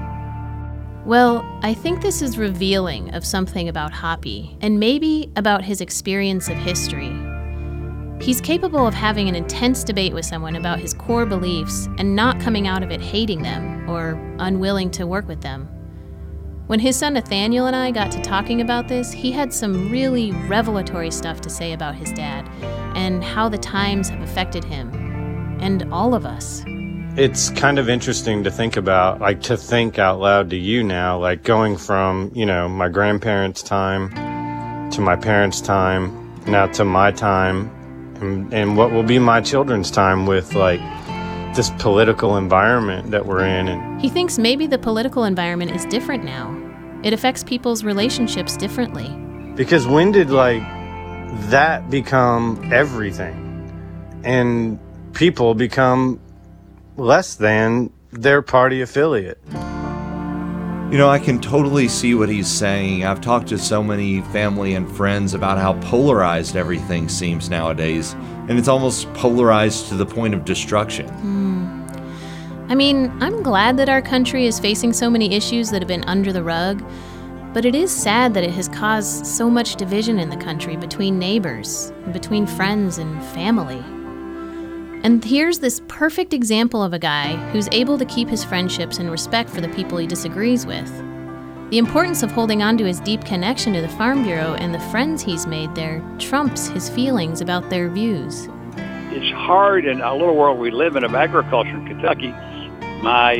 Well, 1.07 1.43
I 1.63 1.73
think 1.73 2.03
this 2.03 2.21
is 2.21 2.37
revealing 2.37 3.15
of 3.15 3.25
something 3.25 3.71
about 3.71 3.91
Hoppy, 3.91 4.57
and 4.61 4.79
maybe 4.79 5.33
about 5.35 5.65
his 5.65 5.81
experience 5.81 6.51
of 6.51 6.59
history. 6.59 7.17
He's 8.21 8.43
capable 8.43 8.87
of 8.87 8.93
having 8.93 9.27
an 9.27 9.35
intense 9.35 9.83
debate 9.83 10.13
with 10.13 10.27
someone 10.27 10.57
about 10.57 10.79
his 10.79 10.93
core 10.93 11.25
beliefs 11.25 11.89
and 11.97 12.15
not 12.15 12.39
coming 12.39 12.69
out 12.69 12.83
of 12.83 12.91
it 12.91 13.01
hating 13.01 13.41
them 13.41 13.89
or 13.89 14.11
unwilling 14.41 14.91
to 14.91 15.07
work 15.07 15.27
with 15.27 15.41
them. 15.41 15.69
When 16.67 16.79
his 16.79 16.97
son 16.97 17.15
Nathaniel 17.15 17.67
and 17.67 17.75
I 17.75 17.91
got 17.91 18.13
to 18.13 18.21
talking 18.21 18.61
about 18.61 18.87
this, 18.87 19.11
he 19.11 19.33
had 19.33 19.55
some 19.55 19.91
really 19.91 20.33
revelatory 20.49 21.11
stuff 21.11 21.41
to 21.41 21.51
say 21.51 21.73
about 21.73 21.95
his 21.95 22.13
dad 22.13 22.47
and 22.95 23.25
how 23.25 23.49
the 23.49 23.59
times 23.59 24.11
have 24.11 24.21
affected 24.21 24.65
him 24.65 24.91
and 25.61 25.91
all 25.91 26.15
of 26.15 26.27
us. 26.27 26.63
It's 27.21 27.51
kind 27.51 27.79
of 27.79 27.91
interesting 27.91 28.45
to 28.45 28.51
think 28.51 28.79
about, 28.79 29.21
like 29.21 29.43
to 29.43 29.59
think 29.59 29.99
out 29.99 30.21
loud 30.21 30.49
to 30.49 30.57
you 30.57 30.83
now, 30.83 31.19
like 31.19 31.43
going 31.43 31.77
from, 31.77 32.33
you 32.35 32.47
know, 32.47 32.67
my 32.67 32.89
grandparents' 32.89 33.63
time 33.63 34.09
to 34.93 35.03
my 35.03 35.17
parents' 35.17 35.61
time, 35.61 36.35
now 36.47 36.67
to 36.69 36.83
my 36.83 37.11
time, 37.13 37.71
and, 38.23 38.55
and 38.55 38.75
what 38.79 38.91
will 38.91 39.03
be 39.03 39.19
my 39.19 39.43
children's 39.43 39.91
time 39.91 40.25
with 40.25 40.55
like 40.55 40.81
this 41.55 41.69
political 41.79 42.39
environment 42.39 43.11
that 43.11 43.27
we're 43.27 43.45
in. 43.45 43.69
And 43.69 44.01
he 44.01 44.09
thinks 44.09 44.39
maybe 44.39 44.67
the 44.67 44.79
political 44.79 45.25
environment 45.25 45.73
is 45.73 45.85
different 45.85 46.25
now. 46.25 46.57
It 47.03 47.13
affects 47.13 47.45
people's 47.45 47.85
relationships 47.85 48.57
differently. 48.57 49.09
Because 49.57 49.87
when 49.87 50.11
did 50.11 50.31
like 50.31 50.63
that 51.51 51.91
become 51.91 52.73
everything? 52.73 53.47
And 54.25 54.79
people 55.13 55.55
become 55.55 56.19
less 56.97 57.35
than 57.35 57.91
their 58.13 58.43
party 58.43 58.81
affiliate. 58.81 59.39
You 60.91 60.99
know, 60.99 61.09
I 61.09 61.21
can 61.21 61.41
totally 61.41 61.87
see 61.87 62.17
what 62.17 62.29
he's 62.29 62.49
saying. 62.49 63.05
I've 63.05 63.21
talked 63.21 63.47
to 63.49 63.59
so 63.59 63.81
many 63.81 64.23
family 64.23 64.75
and 64.75 64.91
friends 64.91 65.35
about 65.35 65.57
how 65.57 65.75
polarized 65.89 66.57
everything 66.57 67.09
seems 67.09 67.49
nowadays, 67.49 68.15
and 68.49 68.59
it's 68.59 68.67
almost 68.67 69.13
polarized 69.15 69.87
to 69.91 69.95
the 69.95 70.05
point 70.05 70.35
of 70.35 70.45
destruction. 70.45 71.07
Mm. 71.07 72.71
I 72.71 72.75
mean, 72.75 73.17
I'm 73.23 73.41
glad 73.43 73.77
that 73.77 73.89
our 73.89 74.03
country 74.03 74.47
is 74.47 74.59
facing 74.59 74.93
so 74.93 75.09
many 75.09 75.33
issues 75.33 75.71
that 75.71 75.81
have 75.81 75.89
been 75.89 76.05
under 76.05 76.33
the 76.33 76.43
rug, 76.43 76.85
but 77.53 77.65
it 77.65 77.77
is 77.77 77.93
sad 77.93 78.35
that 78.35 78.43
it 78.43 78.51
has 78.51 78.67
caused 78.69 79.27
so 79.27 79.49
much 79.49 79.77
division 79.77 80.19
in 80.19 80.29
the 80.29 80.37
country 80.37 80.77
between 80.77 81.21
neighbors, 81.21 81.93
between 82.13 82.49
friends 82.49 82.99
and 82.99 83.23
family. 83.27 83.85
And 85.03 85.25
here's 85.25 85.59
this 85.59 85.81
perfect 85.89 86.35
example 86.35 86.83
of 86.83 86.93
a 86.93 86.99
guy 86.99 87.35
who's 87.53 87.69
able 87.73 87.97
to 87.97 88.05
keep 88.05 88.29
his 88.29 88.45
friendships 88.45 88.99
and 88.99 89.11
respect 89.11 89.49
for 89.49 89.63
the 89.63 89.69
people 89.71 89.97
he 89.97 90.07
disagrees 90.07 90.67
with. 90.67 90.91
The 91.71 91.79
importance 91.79 92.23
of 92.23 92.31
holding 92.31 92.63
on 92.63 92.77
to 92.79 92.85
his 92.85 93.01
deep 93.01 93.25
connection 93.25 93.73
to 93.73 93.81
the 93.81 93.89
Farm 93.89 94.25
Bureau 94.25 94.55
and 94.55 94.75
the 94.75 94.81
friends 94.91 95.23
he's 95.23 95.47
made 95.47 95.75
there 95.75 96.03
trumps 96.19 96.67
his 96.69 96.91
feelings 96.91 97.41
about 97.41 97.71
their 97.71 97.89
views. 97.89 98.49
It's 99.13 99.35
hard 99.35 99.87
in 99.87 100.03
a 100.03 100.13
little 100.13 100.37
world 100.37 100.59
we 100.59 100.71
live 100.71 100.97
in 100.97 101.05
of 101.05 101.15
agriculture 101.15 101.77
in 101.77 101.87
Kentucky. 101.87 102.33
My 103.03 103.37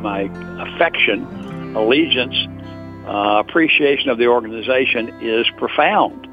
my 0.00 0.22
affection, 0.62 1.76
allegiance, 1.76 2.34
uh, 3.06 3.42
appreciation 3.46 4.08
of 4.08 4.16
the 4.16 4.28
organization 4.28 5.10
is 5.20 5.46
profound. 5.58 6.26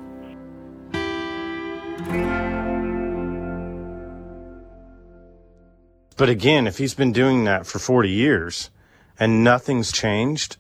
But 6.18 6.30
again, 6.30 6.66
if 6.66 6.80
he's 6.80 6.96
been 6.96 7.14
doing 7.14 7.44
that 7.44 7.68
for 7.68 7.78
40 7.78 8.10
years 8.10 8.72
and 9.20 9.44
nothing's 9.44 9.92
changed, 9.92 10.58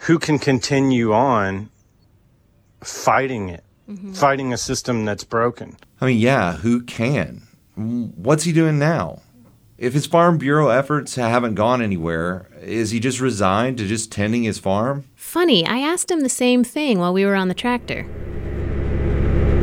who 0.00 0.18
can 0.18 0.38
continue 0.38 1.14
on 1.14 1.70
fighting 2.82 3.48
it, 3.48 3.64
mm-hmm. 3.88 4.12
fighting 4.12 4.52
a 4.52 4.58
system 4.58 5.06
that's 5.06 5.24
broken? 5.24 5.78
I 6.00 6.06
mean, 6.06 6.18
yeah, 6.18 6.58
who 6.58 6.82
can? 6.82 7.42
What's 7.74 8.44
he 8.44 8.52
doing 8.52 8.78
now? 8.78 9.22
If 9.78 9.92
his 9.92 10.06
Farm 10.06 10.38
Bureau 10.38 10.68
efforts 10.68 11.16
haven't 11.16 11.54
gone 11.54 11.82
anywhere, 11.82 12.48
is 12.62 12.90
he 12.90 13.00
just 13.00 13.20
resigned 13.20 13.76
to 13.78 13.86
just 13.86 14.10
tending 14.12 14.42
his 14.44 14.58
farm? 14.58 15.04
Funny, 15.14 15.66
I 15.66 15.78
asked 15.78 16.10
him 16.10 16.20
the 16.20 16.30
same 16.30 16.64
thing 16.64 16.98
while 16.98 17.12
we 17.12 17.26
were 17.26 17.34
on 17.34 17.48
the 17.48 17.54
tractor. 17.54 18.06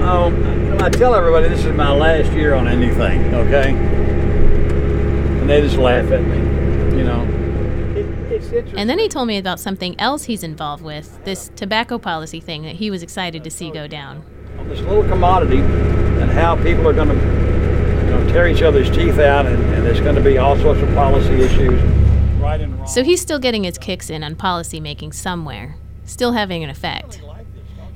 Oh, 0.02 0.28
I 0.80 0.90
tell 0.90 1.16
everybody 1.16 1.50
this 1.50 1.66
is 1.66 1.76
my 1.76 1.92
last 1.92 2.32
year 2.34 2.54
on 2.54 2.68
anything, 2.68 3.34
okay? 3.34 3.74
And 5.44 5.50
they 5.50 5.60
just 5.60 5.76
laugh 5.76 6.10
at 6.10 6.24
me, 6.24 6.38
you 6.98 7.04
know. 7.04 7.20
and 8.78 8.90
then 8.90 8.98
he 8.98 9.10
told 9.10 9.28
me 9.28 9.38
about 9.38 9.60
something 9.60 10.00
else 10.00 10.24
he's 10.24 10.42
involved 10.42 10.82
with, 10.82 11.22
this 11.26 11.52
tobacco 11.58 11.98
policy 11.98 12.40
thing 12.40 12.64
that 12.64 12.76
he 12.76 12.90
was 12.90 13.04
excited 13.04 13.44
to 13.44 13.52
see 13.52 13.70
go 13.70 13.86
down. 13.86 14.24
On 14.58 14.70
this 14.70 14.80
little 14.80 15.04
commodity 15.04 15.58
and 15.58 16.32
how 16.32 16.56
people 16.64 16.88
are 16.88 16.94
going 16.94 17.10
to 17.10 17.16
you 17.16 18.10
know, 18.10 18.26
tear 18.32 18.48
each 18.48 18.62
other's 18.62 18.90
teeth 18.90 19.20
out, 19.20 19.46
and, 19.46 19.62
and 19.74 19.86
there's 19.86 20.00
going 20.00 20.16
to 20.16 20.22
be 20.22 20.38
all 20.38 20.58
sorts 20.60 20.82
of 20.82 20.88
policy 20.96 21.34
issues, 21.42 21.74
right 22.40 22.62
and 22.62 22.78
wrong. 22.78 22.88
So 22.88 23.04
he's 23.04 23.20
still 23.20 23.40
getting 23.40 23.66
his 23.66 23.78
kicks 23.78 24.10
in 24.10 24.24
on 24.24 24.38
policy 24.38 24.80
making 24.80 25.12
somewhere, 25.12 25.76
still 26.06 26.32
having 26.32 26.64
an 26.64 26.70
effect. 26.70 27.22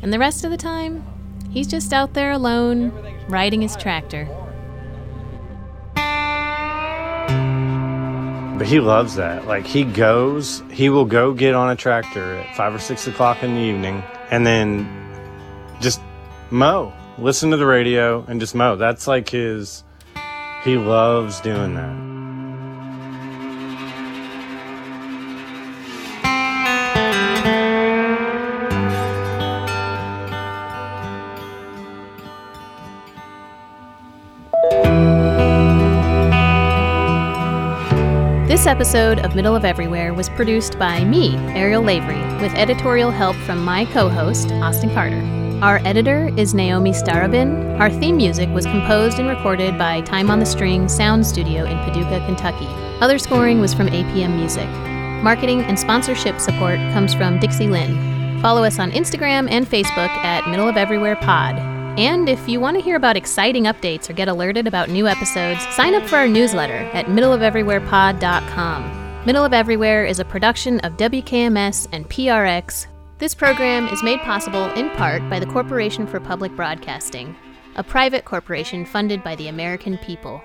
And 0.01 0.11
the 0.11 0.19
rest 0.19 0.43
of 0.43 0.51
the 0.51 0.57
time, 0.57 1.05
he's 1.49 1.67
just 1.67 1.93
out 1.93 2.13
there 2.13 2.31
alone, 2.31 2.91
riding 3.29 3.61
his 3.61 3.77
tractor. 3.77 4.27
But 8.57 8.65
he 8.65 8.79
loves 8.79 9.15
that. 9.15 9.45
Like 9.45 9.67
he 9.67 9.83
goes, 9.83 10.63
he 10.71 10.89
will 10.89 11.05
go 11.05 11.33
get 11.33 11.53
on 11.53 11.69
a 11.69 11.75
tractor 11.75 12.37
at 12.37 12.55
five 12.55 12.73
or 12.73 12.79
six 12.79 13.05
o'clock 13.05 13.43
in 13.43 13.53
the 13.53 13.61
evening 13.61 14.03
and 14.31 14.45
then 14.45 14.87
just 15.79 16.01
mow, 16.49 16.91
listen 17.19 17.51
to 17.51 17.57
the 17.57 17.67
radio 17.67 18.25
and 18.27 18.39
just 18.39 18.55
mow. 18.55 18.75
That's 18.75 19.05
like 19.05 19.29
his, 19.29 19.83
he 20.63 20.75
loves 20.77 21.39
doing 21.41 21.75
that. 21.75 22.06
Episode 38.77 39.17
of 39.25 39.33
Middle 39.33 39.55
of 39.55 39.65
Everywhere 39.65 40.13
was 40.13 40.29
produced 40.29 40.77
by 40.77 41.03
me, 41.03 41.35
Ariel 41.55 41.81
Lavery, 41.81 42.21
with 42.43 42.53
editorial 42.53 43.09
help 43.09 43.35
from 43.37 43.65
my 43.65 43.85
co 43.85 44.07
host, 44.07 44.51
Austin 44.51 44.93
Carter. 44.93 45.19
Our 45.63 45.81
editor 45.83 46.31
is 46.37 46.53
Naomi 46.53 46.91
Starobin. 46.91 47.79
Our 47.79 47.89
theme 47.89 48.17
music 48.17 48.47
was 48.49 48.67
composed 48.67 49.17
and 49.17 49.27
recorded 49.27 49.79
by 49.79 50.01
Time 50.01 50.29
on 50.29 50.37
the 50.37 50.45
String 50.45 50.87
Sound 50.87 51.25
Studio 51.25 51.65
in 51.65 51.75
Paducah, 51.79 52.23
Kentucky. 52.27 52.67
Other 53.01 53.17
scoring 53.17 53.59
was 53.59 53.73
from 53.73 53.87
APM 53.87 54.35
Music. 54.35 54.69
Marketing 55.23 55.61
and 55.61 55.79
sponsorship 55.79 56.39
support 56.39 56.77
comes 56.93 57.15
from 57.15 57.39
Dixie 57.39 57.69
Lynn. 57.69 58.39
Follow 58.43 58.63
us 58.63 58.77
on 58.77 58.91
Instagram 58.91 59.49
and 59.49 59.65
Facebook 59.65 60.09
at 60.23 60.47
Middle 60.47 60.69
of 60.69 60.77
Everywhere 60.77 61.15
Pod. 61.15 61.76
And 61.97 62.29
if 62.29 62.47
you 62.47 62.59
want 62.59 62.77
to 62.77 62.83
hear 62.83 62.95
about 62.95 63.17
exciting 63.17 63.63
updates 63.63 64.07
or 64.07 64.13
get 64.13 64.27
alerted 64.27 64.67
about 64.67 64.89
new 64.89 65.07
episodes, 65.07 65.65
sign 65.75 65.95
up 65.95 66.07
for 66.07 66.17
our 66.17 66.27
newsletter 66.27 66.87
at 66.93 67.07
middleofeverywherepod.com. 67.07 69.25
Middle 69.25 69.43
of 69.43 69.51
Everywhere 69.51 70.05
is 70.05 70.19
a 70.19 70.25
production 70.25 70.79
of 70.81 70.93
WKMS 70.93 71.87
and 71.91 72.07
PRX. 72.07 72.85
This 73.17 73.33
program 73.33 73.87
is 73.87 74.03
made 74.03 74.19
possible 74.19 74.65
in 74.73 74.91
part 74.91 75.27
by 75.27 75.39
the 75.39 75.47
Corporation 75.47 76.05
for 76.05 76.19
Public 76.19 76.55
Broadcasting, 76.55 77.35
a 77.75 77.83
private 77.83 78.25
corporation 78.25 78.85
funded 78.85 79.23
by 79.23 79.35
the 79.35 79.47
American 79.47 79.97
people. 79.97 80.39